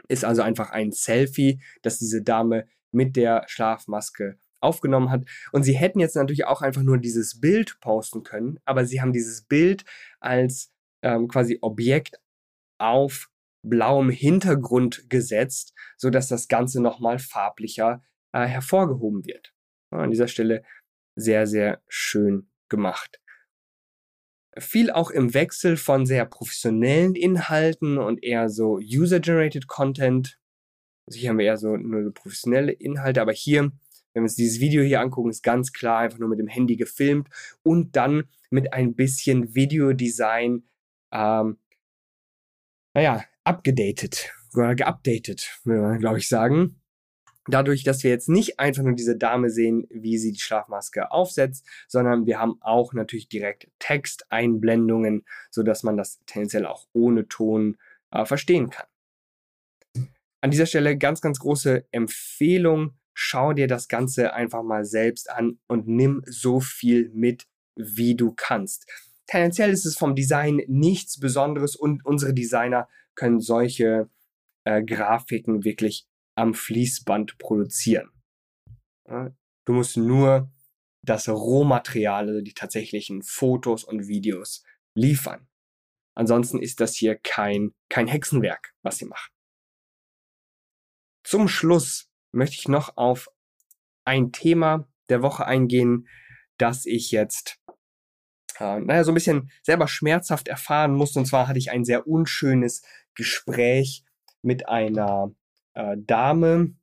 ist 0.07 0.23
also 0.23 0.41
einfach 0.41 0.71
ein 0.71 0.91
Selfie, 0.91 1.61
das 1.81 1.99
diese 1.99 2.23
Dame 2.23 2.67
mit 2.91 3.17
der 3.17 3.43
Schlafmaske 3.47 4.39
aufgenommen 4.61 5.11
hat. 5.11 5.25
Und 5.51 5.63
sie 5.63 5.75
hätten 5.75 5.99
jetzt 5.99 6.15
natürlich 6.15 6.45
auch 6.45 6.61
einfach 6.61 6.81
nur 6.81 6.97
dieses 6.97 7.39
Bild 7.39 7.79
posten 7.81 8.23
können, 8.23 8.59
aber 8.65 8.85
sie 8.85 9.01
haben 9.01 9.11
dieses 9.11 9.43
Bild 9.43 9.83
als 10.19 10.71
ähm, 11.03 11.27
quasi 11.27 11.59
Objekt 11.61 12.19
auf 12.79 13.29
blauem 13.69 14.10
Hintergrund 14.10 15.10
gesetzt, 15.10 15.73
sodass 15.97 16.27
das 16.27 16.47
Ganze 16.47 16.82
nochmal 16.82 17.19
farblicher 17.19 18.01
äh, 18.34 18.45
hervorgehoben 18.45 19.25
wird. 19.25 19.53
Ja, 19.91 19.99
an 19.99 20.12
dieser 20.12 20.27
Stelle 20.27 20.63
sehr, 21.15 21.47
sehr 21.47 21.82
schön 21.88 22.49
gemacht. 22.69 23.19
Viel 24.58 24.91
auch 24.91 25.12
im 25.12 25.34
Wechsel 25.34 25.77
von 25.77 26.06
sehr 26.06 26.25
professionellen 26.25 27.15
Inhalten 27.15 27.97
und 27.97 28.23
eher 28.23 28.49
so 28.49 28.77
User-Generated 28.77 29.67
Content. 29.67 30.39
Also 31.06 31.19
hier 31.19 31.30
haben 31.30 31.38
wir 31.38 31.45
eher 31.45 31.58
so 31.58 31.77
nur 31.77 32.13
professionelle 32.13 32.71
Inhalte, 32.71 33.21
aber 33.21 33.34
hier, 33.34 33.62
wenn 33.62 33.73
wir 34.13 34.21
uns 34.23 34.36
dieses 34.36 34.60
Video 34.60 34.84
hier 34.84 35.01
angucken, 35.01 35.30
ist 35.30 35.43
ganz 35.43 35.73
klar 35.73 35.99
einfach 35.99 36.17
nur 36.17 36.30
mit 36.30 36.39
dem 36.39 36.47
Handy 36.47 36.75
gefilmt 36.75 37.30
und 37.63 37.95
dann 37.95 38.23
mit 38.49 38.73
ein 38.73 38.95
bisschen 38.95 39.53
Videodesign, 39.53 40.67
ähm, 41.12 41.58
naja, 42.93 43.23
abgedatet 43.43 44.34
oder 44.54 44.76
geupdatet, 44.76 45.60
glaube 45.63 46.17
ich 46.17 46.28
sagen. 46.28 46.82
Dadurch, 47.50 47.84
dass 47.84 48.04
wir 48.04 48.12
jetzt 48.12 48.28
nicht 48.28 48.60
einfach 48.60 48.84
nur 48.84 48.95
diese 48.95 49.17
Dame 49.17 49.50
sehen, 49.50 49.88
wie 49.89 50.17
sie 50.17 50.34
die 50.34 50.39
Schlafmaske 50.39 51.12
aufsetzt, 51.12 51.65
sondern 51.88 52.26
wir 52.26 52.39
haben 52.39 52.58
auch 52.60 52.93
natürlich 52.93 53.30
direkt 53.30 53.69
Texteinblendungen, 53.80 55.26
sodass 55.50 55.84
man 55.84 55.95
das 55.95 56.19
tendenziell 56.26 56.65
auch 56.65 56.88
ohne 56.91 57.28
Ton 57.30 57.78
äh, 58.12 58.26
verstehen 58.26 58.69
kann. 58.69 58.88
An 60.41 60.52
dieser 60.52 60.65
Stelle 60.65 60.97
ganz, 60.97 61.21
ganz 61.21 61.39
große 61.39 61.88
Empfehlung. 61.91 62.97
Schau 63.13 63.54
dir 63.54 63.67
das 63.67 63.88
Ganze 63.88 64.34
einfach 64.34 64.62
mal 64.62 64.86
selbst 64.86 65.30
an 65.32 65.60
und 65.67 65.88
nimm 65.88 66.23
so 66.28 66.60
viel 66.60 67.10
mit, 67.13 67.47
wie 67.76 68.15
du 68.15 68.34
kannst. 68.36 68.86
Tendenziell 69.27 69.71
ist 69.71 69.85
es 69.85 69.97
vom 69.97 70.15
Design 70.15 70.61
nichts 70.67 71.19
Besonderes 71.19 71.75
und 71.75 72.05
unsere 72.05 72.33
Designer 72.33 72.87
können 73.15 73.39
solche 73.39 74.09
äh, 74.63 74.83
Grafiken 74.83 75.63
wirklich 75.63 76.07
am 76.35 76.53
Fließband 76.53 77.37
produzieren. 77.37 78.09
Du 79.65 79.73
musst 79.73 79.97
nur 79.97 80.51
das 81.01 81.29
Rohmaterial, 81.29 82.27
also 82.27 82.41
die 82.41 82.53
tatsächlichen 82.53 83.23
Fotos 83.23 83.83
und 83.83 84.07
Videos 84.07 84.63
liefern. 84.93 85.47
Ansonsten 86.15 86.59
ist 86.59 86.79
das 86.79 86.95
hier 86.95 87.15
kein, 87.15 87.73
kein 87.89 88.07
Hexenwerk, 88.07 88.73
was 88.81 88.97
sie 88.97 89.05
machen. 89.05 89.31
Zum 91.23 91.47
Schluss 91.47 92.09
möchte 92.31 92.55
ich 92.55 92.67
noch 92.67 92.97
auf 92.97 93.29
ein 94.05 94.31
Thema 94.31 94.87
der 95.09 95.21
Woche 95.21 95.45
eingehen, 95.45 96.07
das 96.57 96.85
ich 96.85 97.11
jetzt 97.11 97.59
äh, 98.60 98.80
naja, 98.80 99.04
so 99.04 99.12
ein 99.12 99.15
bisschen 99.15 99.52
selber 99.63 99.88
schmerzhaft 99.88 100.48
erfahren 100.48 100.93
musste. 100.93 101.20
Und 101.20 101.26
zwar 101.26 101.48
hatte 101.48 101.60
ich 101.60 101.72
ein 101.72 101.86
sehr 101.86 102.08
unschönes 102.08 102.84
Gespräch 103.15 104.04
mit 104.41 104.67
einer 104.67 105.32
äh, 105.74 105.96
Dame 105.98 106.76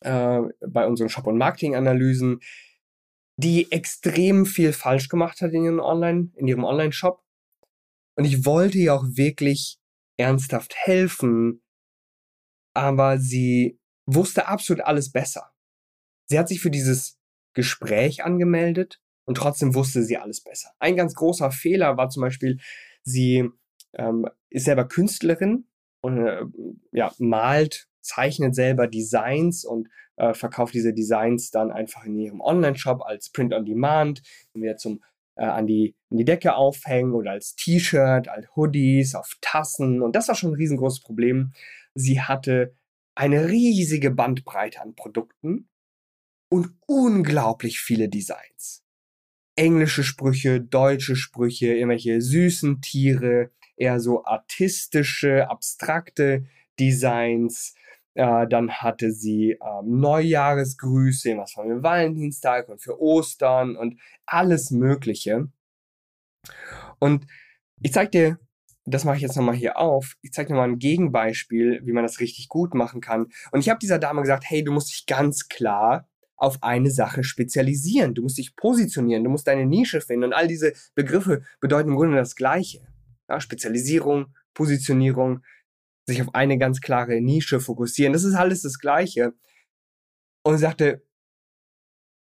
äh, 0.00 0.40
bei 0.66 0.86
unseren 0.86 1.08
Shop- 1.08 1.26
und 1.26 1.38
Marketing-Analysen, 1.38 2.40
die 3.36 3.70
extrem 3.70 4.46
viel 4.46 4.72
falsch 4.72 5.08
gemacht 5.08 5.40
hat 5.40 5.52
in 5.52 5.64
ihrem 5.64 5.80
Online, 5.80 6.30
in 6.36 6.48
ihrem 6.48 6.64
Online-Shop. 6.64 7.22
Und 8.16 8.24
ich 8.24 8.46
wollte 8.46 8.78
ihr 8.78 8.94
auch 8.94 9.04
wirklich 9.04 9.78
ernsthaft 10.16 10.74
helfen, 10.74 11.62
aber 12.74 13.18
sie 13.18 13.78
wusste 14.06 14.48
absolut 14.48 14.82
alles 14.84 15.12
besser. 15.12 15.52
Sie 16.28 16.38
hat 16.38 16.48
sich 16.48 16.60
für 16.60 16.70
dieses 16.70 17.18
Gespräch 17.54 18.24
angemeldet 18.24 19.00
und 19.26 19.36
trotzdem 19.36 19.74
wusste 19.74 20.02
sie 20.02 20.16
alles 20.16 20.40
besser. 20.40 20.70
Ein 20.78 20.96
ganz 20.96 21.14
großer 21.14 21.50
Fehler 21.50 21.96
war 21.96 22.08
zum 22.08 22.22
Beispiel, 22.22 22.58
sie 23.02 23.48
ähm, 23.94 24.26
ist 24.48 24.64
selber 24.64 24.88
Künstlerin 24.88 25.66
und 26.00 26.26
äh, 26.26 26.42
ja, 26.92 27.12
malt 27.18 27.88
zeichnet 28.00 28.54
selber 28.54 28.86
Designs 28.86 29.64
und 29.64 29.88
äh, 30.16 30.32
verkauft 30.32 30.74
diese 30.74 30.94
Designs 30.94 31.50
dann 31.50 31.70
einfach 31.70 32.04
in 32.04 32.18
ihrem 32.18 32.40
Online-Shop 32.40 33.02
als 33.02 33.30
Print 33.30 33.52
on 33.52 33.64
Demand, 33.64 34.22
entweder 34.54 34.76
zum 34.76 35.02
äh, 35.34 35.44
an, 35.44 35.66
die, 35.66 35.94
an 36.10 36.18
die 36.18 36.24
Decke 36.24 36.54
aufhängen 36.54 37.12
oder 37.12 37.32
als 37.32 37.56
T-Shirt, 37.56 38.28
als 38.28 38.46
Hoodies, 38.56 39.14
auf 39.14 39.36
Tassen. 39.40 40.02
Und 40.02 40.16
das 40.16 40.28
war 40.28 40.34
schon 40.34 40.52
ein 40.52 40.56
riesengroßes 40.56 41.00
Problem. 41.00 41.52
Sie 41.94 42.20
hatte 42.20 42.74
eine 43.14 43.48
riesige 43.48 44.10
Bandbreite 44.10 44.80
an 44.80 44.94
Produkten 44.94 45.68
und 46.48 46.76
unglaublich 46.86 47.80
viele 47.80 48.08
Designs. 48.08 48.85
Englische 49.56 50.04
Sprüche, 50.04 50.60
deutsche 50.60 51.16
Sprüche, 51.16 51.74
irgendwelche 51.74 52.20
süßen 52.20 52.80
Tiere, 52.80 53.50
eher 53.76 54.00
so 54.00 54.24
artistische, 54.24 55.48
abstrakte 55.50 56.46
Designs, 56.78 57.74
äh, 58.14 58.46
dann 58.48 58.70
hatte 58.70 59.12
sie 59.12 59.58
ähm, 59.62 60.00
Neujahresgrüße, 60.00 61.36
was 61.36 61.52
von 61.52 61.82
Valentinstag 61.82 62.68
und 62.68 62.80
für 62.80 63.00
Ostern 63.00 63.76
und 63.76 64.00
alles 64.24 64.70
Mögliche. 64.70 65.48
Und 66.98 67.26
ich 67.82 67.92
zeige 67.92 68.10
dir, 68.10 68.38
das 68.86 69.04
mache 69.04 69.16
ich 69.16 69.22
jetzt 69.22 69.36
nochmal 69.36 69.56
hier 69.56 69.78
auf, 69.78 70.16
ich 70.22 70.32
zeige 70.32 70.48
dir 70.48 70.54
mal 70.54 70.68
ein 70.68 70.78
Gegenbeispiel, 70.78 71.80
wie 71.84 71.92
man 71.92 72.04
das 72.04 72.20
richtig 72.20 72.48
gut 72.48 72.74
machen 72.74 73.00
kann. 73.00 73.26
Und 73.50 73.60
ich 73.60 73.68
habe 73.68 73.80
dieser 73.80 73.98
Dame 73.98 74.22
gesagt, 74.22 74.44
hey, 74.46 74.64
du 74.64 74.72
musst 74.72 74.90
dich 74.90 75.06
ganz 75.06 75.48
klar 75.48 76.08
auf 76.36 76.62
eine 76.62 76.90
Sache 76.90 77.24
spezialisieren. 77.24 78.14
Du 78.14 78.22
musst 78.22 78.38
dich 78.38 78.56
positionieren, 78.56 79.24
du 79.24 79.30
musst 79.30 79.46
deine 79.46 79.66
Nische 79.66 80.00
finden. 80.00 80.24
Und 80.24 80.32
all 80.32 80.48
diese 80.48 80.72
Begriffe 80.94 81.42
bedeuten 81.60 81.90
im 81.90 81.96
Grunde 81.96 82.16
das 82.16 82.36
Gleiche. 82.36 82.86
Ja, 83.28 83.40
Spezialisierung, 83.40 84.34
Positionierung, 84.54 85.42
sich 86.06 86.22
auf 86.22 86.34
eine 86.34 86.58
ganz 86.58 86.80
klare 86.80 87.20
Nische 87.20 87.60
fokussieren. 87.60 88.12
Das 88.12 88.24
ist 88.24 88.34
alles 88.34 88.62
das 88.62 88.78
Gleiche. 88.78 89.34
Und 90.44 90.58
sagte, 90.58 91.02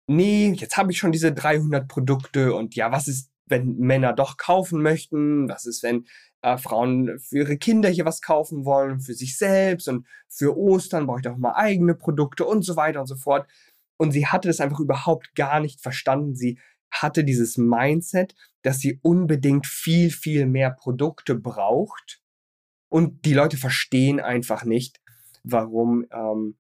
nee, 0.09 0.53
jetzt 0.53 0.77
habe 0.77 0.91
ich 0.91 0.99
schon 0.99 1.13
diese 1.13 1.33
300 1.33 1.87
Produkte 1.87 2.55
und 2.55 2.75
ja, 2.75 2.91
was 2.91 3.07
ist, 3.07 3.31
wenn 3.47 3.77
Männer 3.77 4.13
doch 4.13 4.37
kaufen 4.37 4.83
möchten? 4.83 5.49
Was 5.49 5.67
ist, 5.67 5.83
wenn 5.83 6.07
äh, 6.43 6.59
Frauen 6.59 7.19
für 7.19 7.39
ihre 7.39 7.57
Kinder 7.57 7.89
hier 7.89 8.05
was 8.05 8.21
kaufen 8.21 8.65
wollen, 8.65 9.01
für 9.01 9.15
sich 9.15 9.39
selbst 9.39 9.89
und 9.89 10.07
für 10.29 10.57
Ostern 10.57 11.07
brauche 11.07 11.19
ich 11.19 11.25
doch 11.25 11.37
mal 11.37 11.55
eigene 11.55 11.95
Produkte 11.95 12.45
und 12.45 12.63
so 12.63 12.77
weiter 12.77 13.01
und 13.01 13.07
so 13.07 13.17
fort. 13.17 13.49
Und 13.99 14.13
sie 14.13 14.27
hatte 14.27 14.49
das 14.49 14.61
einfach 14.61 14.81
überhaupt 14.81 15.35
gar 15.35 15.61
nicht 15.61 15.83
verstanden. 15.83 16.35
Sie 16.35 16.59
hatte 16.91 17.25
dieses 17.25 17.59
Mindset, 17.59 18.35
dass 18.63 18.79
sie 18.79 18.99
unbedingt 19.03 19.67
viel, 19.67 20.11
viel 20.11 20.47
mehr 20.47 20.71
Produkte 20.71 21.35
braucht 21.35 22.23
und 22.89 23.25
die 23.25 23.35
Leute 23.35 23.57
verstehen 23.57 24.21
einfach 24.21 24.65
nicht, 24.65 25.01
warum, 25.43 26.07
ähm, 26.11 26.57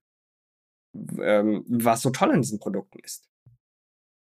ähm, 1.20 1.64
was 1.68 2.02
so 2.02 2.10
toll 2.10 2.32
an 2.32 2.42
diesen 2.42 2.60
Produkten 2.60 2.98
ist. 3.00 3.28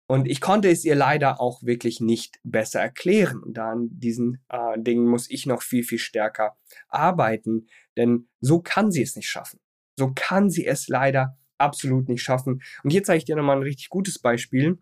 Und 0.09 0.29
ich 0.29 0.41
konnte 0.41 0.71
es 0.71 0.85
ihr 0.85 0.95
leider 0.95 1.41
auch 1.41 1.63
wirklich 1.63 2.01
nicht 2.01 2.39
besser 2.45 2.81
erklären. 2.81 3.43
Und 3.43 3.55
da 3.55 3.73
an 3.73 3.89
diesen 3.91 4.45
äh, 4.49 4.79
Dingen 4.81 5.09
muss 5.09 5.29
ich 5.29 5.47
noch 5.47 5.63
viel, 5.63 5.83
viel 5.83 5.99
stärker 5.99 6.57
arbeiten, 6.89 7.67
denn 7.97 8.29
so 8.41 8.61
kann 8.61 8.93
sie 8.93 9.03
es 9.03 9.17
nicht 9.17 9.29
schaffen. 9.29 9.59
So 9.99 10.13
kann 10.15 10.49
sie 10.49 10.65
es 10.65 10.87
leider 10.87 11.37
absolut 11.59 12.09
nicht 12.09 12.23
schaffen. 12.23 12.63
Und 12.83 12.91
hier 12.91 13.03
zeige 13.03 13.19
ich 13.19 13.25
dir 13.25 13.37
nochmal 13.37 13.57
ein 13.57 13.63
richtig 13.63 13.89
gutes 13.89 14.19
Beispiel. 14.19 14.79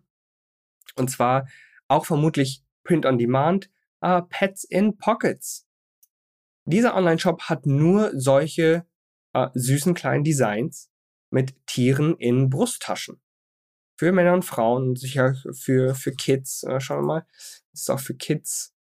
Und 0.95 1.09
zwar 1.09 1.47
auch 1.87 2.05
vermutlich 2.05 2.63
Print 2.83 3.05
on 3.05 3.17
Demand, 3.17 3.69
uh, 4.03 4.21
Pets 4.29 4.63
in 4.63 4.97
Pockets. 4.97 5.67
Dieser 6.65 6.95
Online-Shop 6.95 7.43
hat 7.43 7.65
nur 7.65 8.11
solche 8.13 8.85
äh, 9.33 9.49
süßen 9.53 9.93
kleinen 9.93 10.23
Designs 10.23 10.89
mit 11.29 11.55
Tieren 11.67 12.15
in 12.17 12.49
Brusttaschen. 12.49 13.21
für 13.97 14.11
Männer 14.11 14.33
und 14.33 14.43
Frauen 14.43 14.95
sicher 14.95 15.35
für, 15.53 15.95
für 15.95 16.11
Kids. 16.11 16.63
Äh, 16.63 16.79
schauen 16.79 17.01
wir 17.01 17.07
mal. 17.07 17.25
Das 17.71 17.81
ist 17.81 17.89
auch 17.89 17.99
für 17.99 18.15
Kids. 18.15 18.73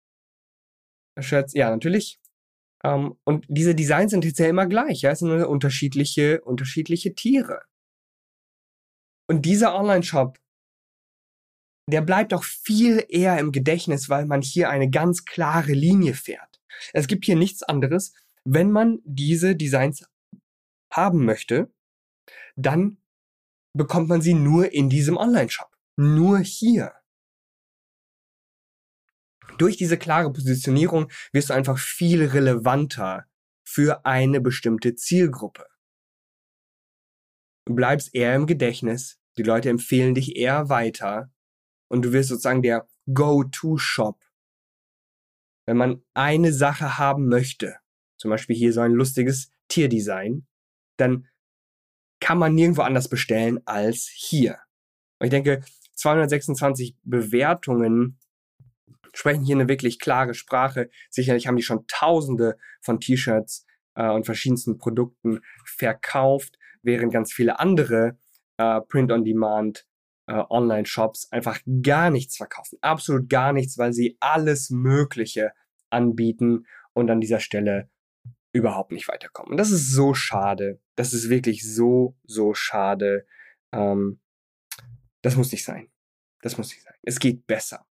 Shirts. 1.20 1.54
Ja, 1.54 1.70
natürlich. 1.70 2.20
Ähm, 2.84 3.16
und 3.24 3.46
diese 3.48 3.76
Designs 3.76 4.12
sind 4.12 4.26
jetzt 4.26 4.40
ja 4.40 4.48
immer 4.48 4.66
gleich. 4.66 5.02
Ja? 5.02 5.12
Es 5.12 5.20
sind 5.20 5.30
nur 5.30 5.48
unterschiedliche, 5.50 6.42
unterschiedliche 6.42 7.14
Tiere. 7.16 7.62
Und 9.30 9.44
dieser 9.46 9.76
Online-Shop, 9.76 10.38
der 11.90 12.02
bleibt 12.02 12.34
auch 12.34 12.44
viel 12.44 13.06
eher 13.10 13.38
im 13.40 13.52
Gedächtnis, 13.52 14.10
weil 14.10 14.26
man 14.26 14.42
hier 14.42 14.70
eine 14.70 14.90
ganz 14.90 15.26
klare 15.26 15.74
Linie 15.74 16.14
fährt. 16.14 16.62
Es 16.94 17.08
gibt 17.08 17.26
hier 17.26 17.36
nichts 17.36 17.64
anderes. 17.64 18.14
Wenn 18.46 18.72
man 18.72 19.00
diese 19.04 19.56
Designs 19.56 20.06
haben 20.92 21.26
möchte, 21.26 21.74
dann 22.56 22.98
bekommt 23.76 24.10
man 24.10 24.22
sie 24.22 24.34
nur 24.34 24.72
in 24.72 24.90
diesem 24.90 25.18
Online-Shop. 25.18 25.76
Nur 25.98 26.40
hier. 26.40 26.94
Durch 29.58 29.78
diese 29.78 29.98
klare 29.98 30.32
Positionierung 30.32 31.12
wirst 31.32 31.50
du 31.50 31.54
einfach 31.54 31.78
viel 31.78 32.26
relevanter 32.26 33.26
für 33.64 34.06
eine 34.06 34.42
bestimmte 34.42 34.96
Zielgruppe. 34.96 35.66
Du 37.66 37.76
bleibst 37.76 38.14
eher 38.14 38.36
im 38.36 38.46
Gedächtnis, 38.46 39.20
die 39.38 39.44
Leute 39.44 39.70
empfehlen 39.70 40.16
dich 40.16 40.36
eher 40.36 40.70
weiter 40.70 41.32
und 41.88 42.04
du 42.04 42.12
wirst 42.12 42.30
sozusagen 42.30 42.62
der 42.62 42.88
Go-To-Shop. 43.14 44.20
Wenn 45.66 45.78
man 45.78 46.04
eine 46.14 46.52
Sache 46.52 46.98
haben 46.98 47.28
möchte, 47.28 47.78
zum 48.18 48.30
Beispiel 48.30 48.56
hier 48.56 48.74
so 48.74 48.82
ein 48.82 48.92
lustiges 48.92 49.50
Tierdesign, 49.70 50.46
dann 50.98 51.28
kann 52.20 52.38
man 52.38 52.54
nirgendwo 52.54 52.82
anders 52.82 53.10
bestellen 53.10 53.60
als 53.66 54.10
hier. 54.14 54.60
Und 55.20 55.28
ich 55.28 55.32
denke, 55.32 55.64
226 55.96 56.98
Bewertungen 57.04 58.20
sprechen 59.14 59.46
hier 59.46 59.56
eine 59.56 59.70
wirklich 59.70 60.00
klare 60.00 60.34
Sprache. 60.34 60.90
Sicherlich 61.10 61.48
haben 61.48 61.56
die 61.56 61.64
schon 61.64 61.86
Tausende 61.88 62.58
von 62.82 63.00
T-Shirts 63.00 63.66
äh, 63.96 64.10
und 64.10 64.26
verschiedensten 64.26 64.78
Produkten 64.78 65.42
verkauft, 65.66 66.58
während 66.84 67.12
ganz 67.12 67.34
viele 67.34 67.60
andere 67.60 68.18
äh, 68.58 68.82
Print-on-Demand 68.82 69.88
äh, 70.28 70.44
Online-Shops 70.50 71.32
einfach 71.32 71.60
gar 71.82 72.10
nichts 72.10 72.38
verkaufen. 72.38 72.78
Absolut 72.82 73.30
gar 73.30 73.54
nichts, 73.54 73.78
weil 73.78 73.94
sie 73.94 74.18
alles 74.20 74.70
Mögliche 74.70 75.52
anbieten 75.90 76.66
und 76.94 77.10
an 77.10 77.22
dieser 77.22 77.40
Stelle 77.40 77.90
überhaupt 78.52 78.92
nicht 78.92 79.08
weiterkommen. 79.08 79.52
Und 79.52 79.58
das 79.58 79.72
ist 79.72 79.92
so 79.92 80.14
schade. 80.14 80.80
Das 80.96 81.14
ist 81.14 81.30
wirklich 81.30 81.68
so, 81.68 82.16
so 82.24 82.54
schade. 82.54 83.26
Ähm, 83.72 84.20
das 85.22 85.36
muss 85.36 85.52
nicht 85.52 85.66
sein. 85.66 85.90
Das 86.42 86.58
muss 86.58 86.70
nicht 86.70 86.84
sein. 86.84 86.94
Es 87.02 87.20
geht 87.20 87.48
besser. 87.48 87.86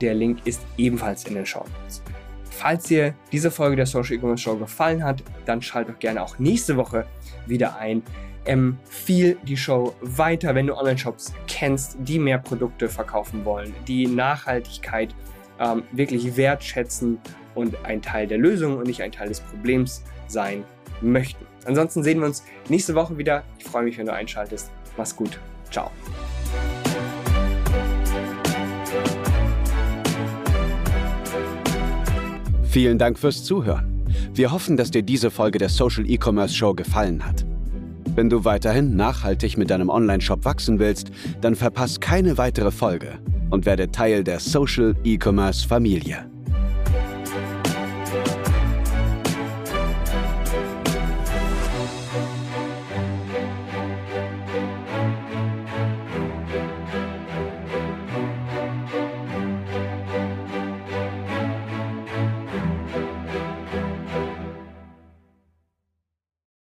Der 0.00 0.14
Link 0.14 0.40
ist 0.44 0.62
ebenfalls 0.76 1.24
in 1.24 1.34
den 1.34 1.46
Show 1.46 1.64
Notes. 1.80 2.02
Falls 2.50 2.84
dir 2.84 3.14
diese 3.30 3.50
Folge 3.50 3.76
der 3.76 3.86
Social 3.86 4.16
E-Commerce 4.16 4.42
Show 4.42 4.56
gefallen 4.56 5.04
hat, 5.04 5.22
dann 5.44 5.62
schalt 5.62 5.88
doch 5.88 5.98
gerne 5.98 6.22
auch 6.22 6.38
nächste 6.38 6.76
Woche 6.76 7.06
wieder 7.46 7.76
ein. 7.76 8.02
Empfiehl 8.44 9.36
die 9.44 9.56
Show 9.56 9.94
weiter, 10.00 10.54
wenn 10.54 10.66
du 10.66 10.76
Online-Shops 10.76 11.34
kennst, 11.46 11.98
die 12.00 12.18
mehr 12.18 12.38
Produkte 12.38 12.88
verkaufen 12.88 13.44
wollen, 13.44 13.74
die 13.86 14.06
Nachhaltigkeit 14.06 15.14
ähm, 15.60 15.82
wirklich 15.92 16.36
wertschätzen 16.36 17.18
und 17.58 17.84
ein 17.84 18.00
Teil 18.00 18.26
der 18.26 18.38
Lösung 18.38 18.78
und 18.78 18.86
nicht 18.86 19.02
ein 19.02 19.12
Teil 19.12 19.28
des 19.28 19.40
Problems 19.40 20.04
sein 20.28 20.64
möchten. 21.00 21.44
Ansonsten 21.66 22.02
sehen 22.02 22.20
wir 22.20 22.26
uns 22.26 22.44
nächste 22.68 22.94
Woche 22.94 23.18
wieder. 23.18 23.42
Ich 23.58 23.64
freue 23.64 23.82
mich, 23.82 23.98
wenn 23.98 24.06
du 24.06 24.12
einschaltest. 24.12 24.70
Mach's 24.96 25.14
gut. 25.14 25.38
Ciao. 25.70 25.90
Vielen 32.68 32.98
Dank 32.98 33.18
fürs 33.18 33.44
Zuhören. 33.44 34.04
Wir 34.34 34.52
hoffen, 34.52 34.76
dass 34.76 34.90
dir 34.90 35.02
diese 35.02 35.30
Folge 35.30 35.58
der 35.58 35.68
Social 35.68 36.08
E-Commerce 36.08 36.54
Show 36.54 36.74
gefallen 36.74 37.24
hat. 37.24 37.44
Wenn 38.14 38.30
du 38.30 38.44
weiterhin 38.44 38.96
nachhaltig 38.96 39.58
mit 39.58 39.70
deinem 39.70 39.88
Online-Shop 39.88 40.44
wachsen 40.44 40.78
willst, 40.78 41.10
dann 41.40 41.54
verpass 41.54 41.98
keine 42.00 42.38
weitere 42.38 42.70
Folge 42.70 43.18
und 43.50 43.66
werde 43.66 43.90
Teil 43.90 44.24
der 44.24 44.40
Social 44.40 44.94
E-Commerce 45.04 45.66
Familie. 45.66 46.28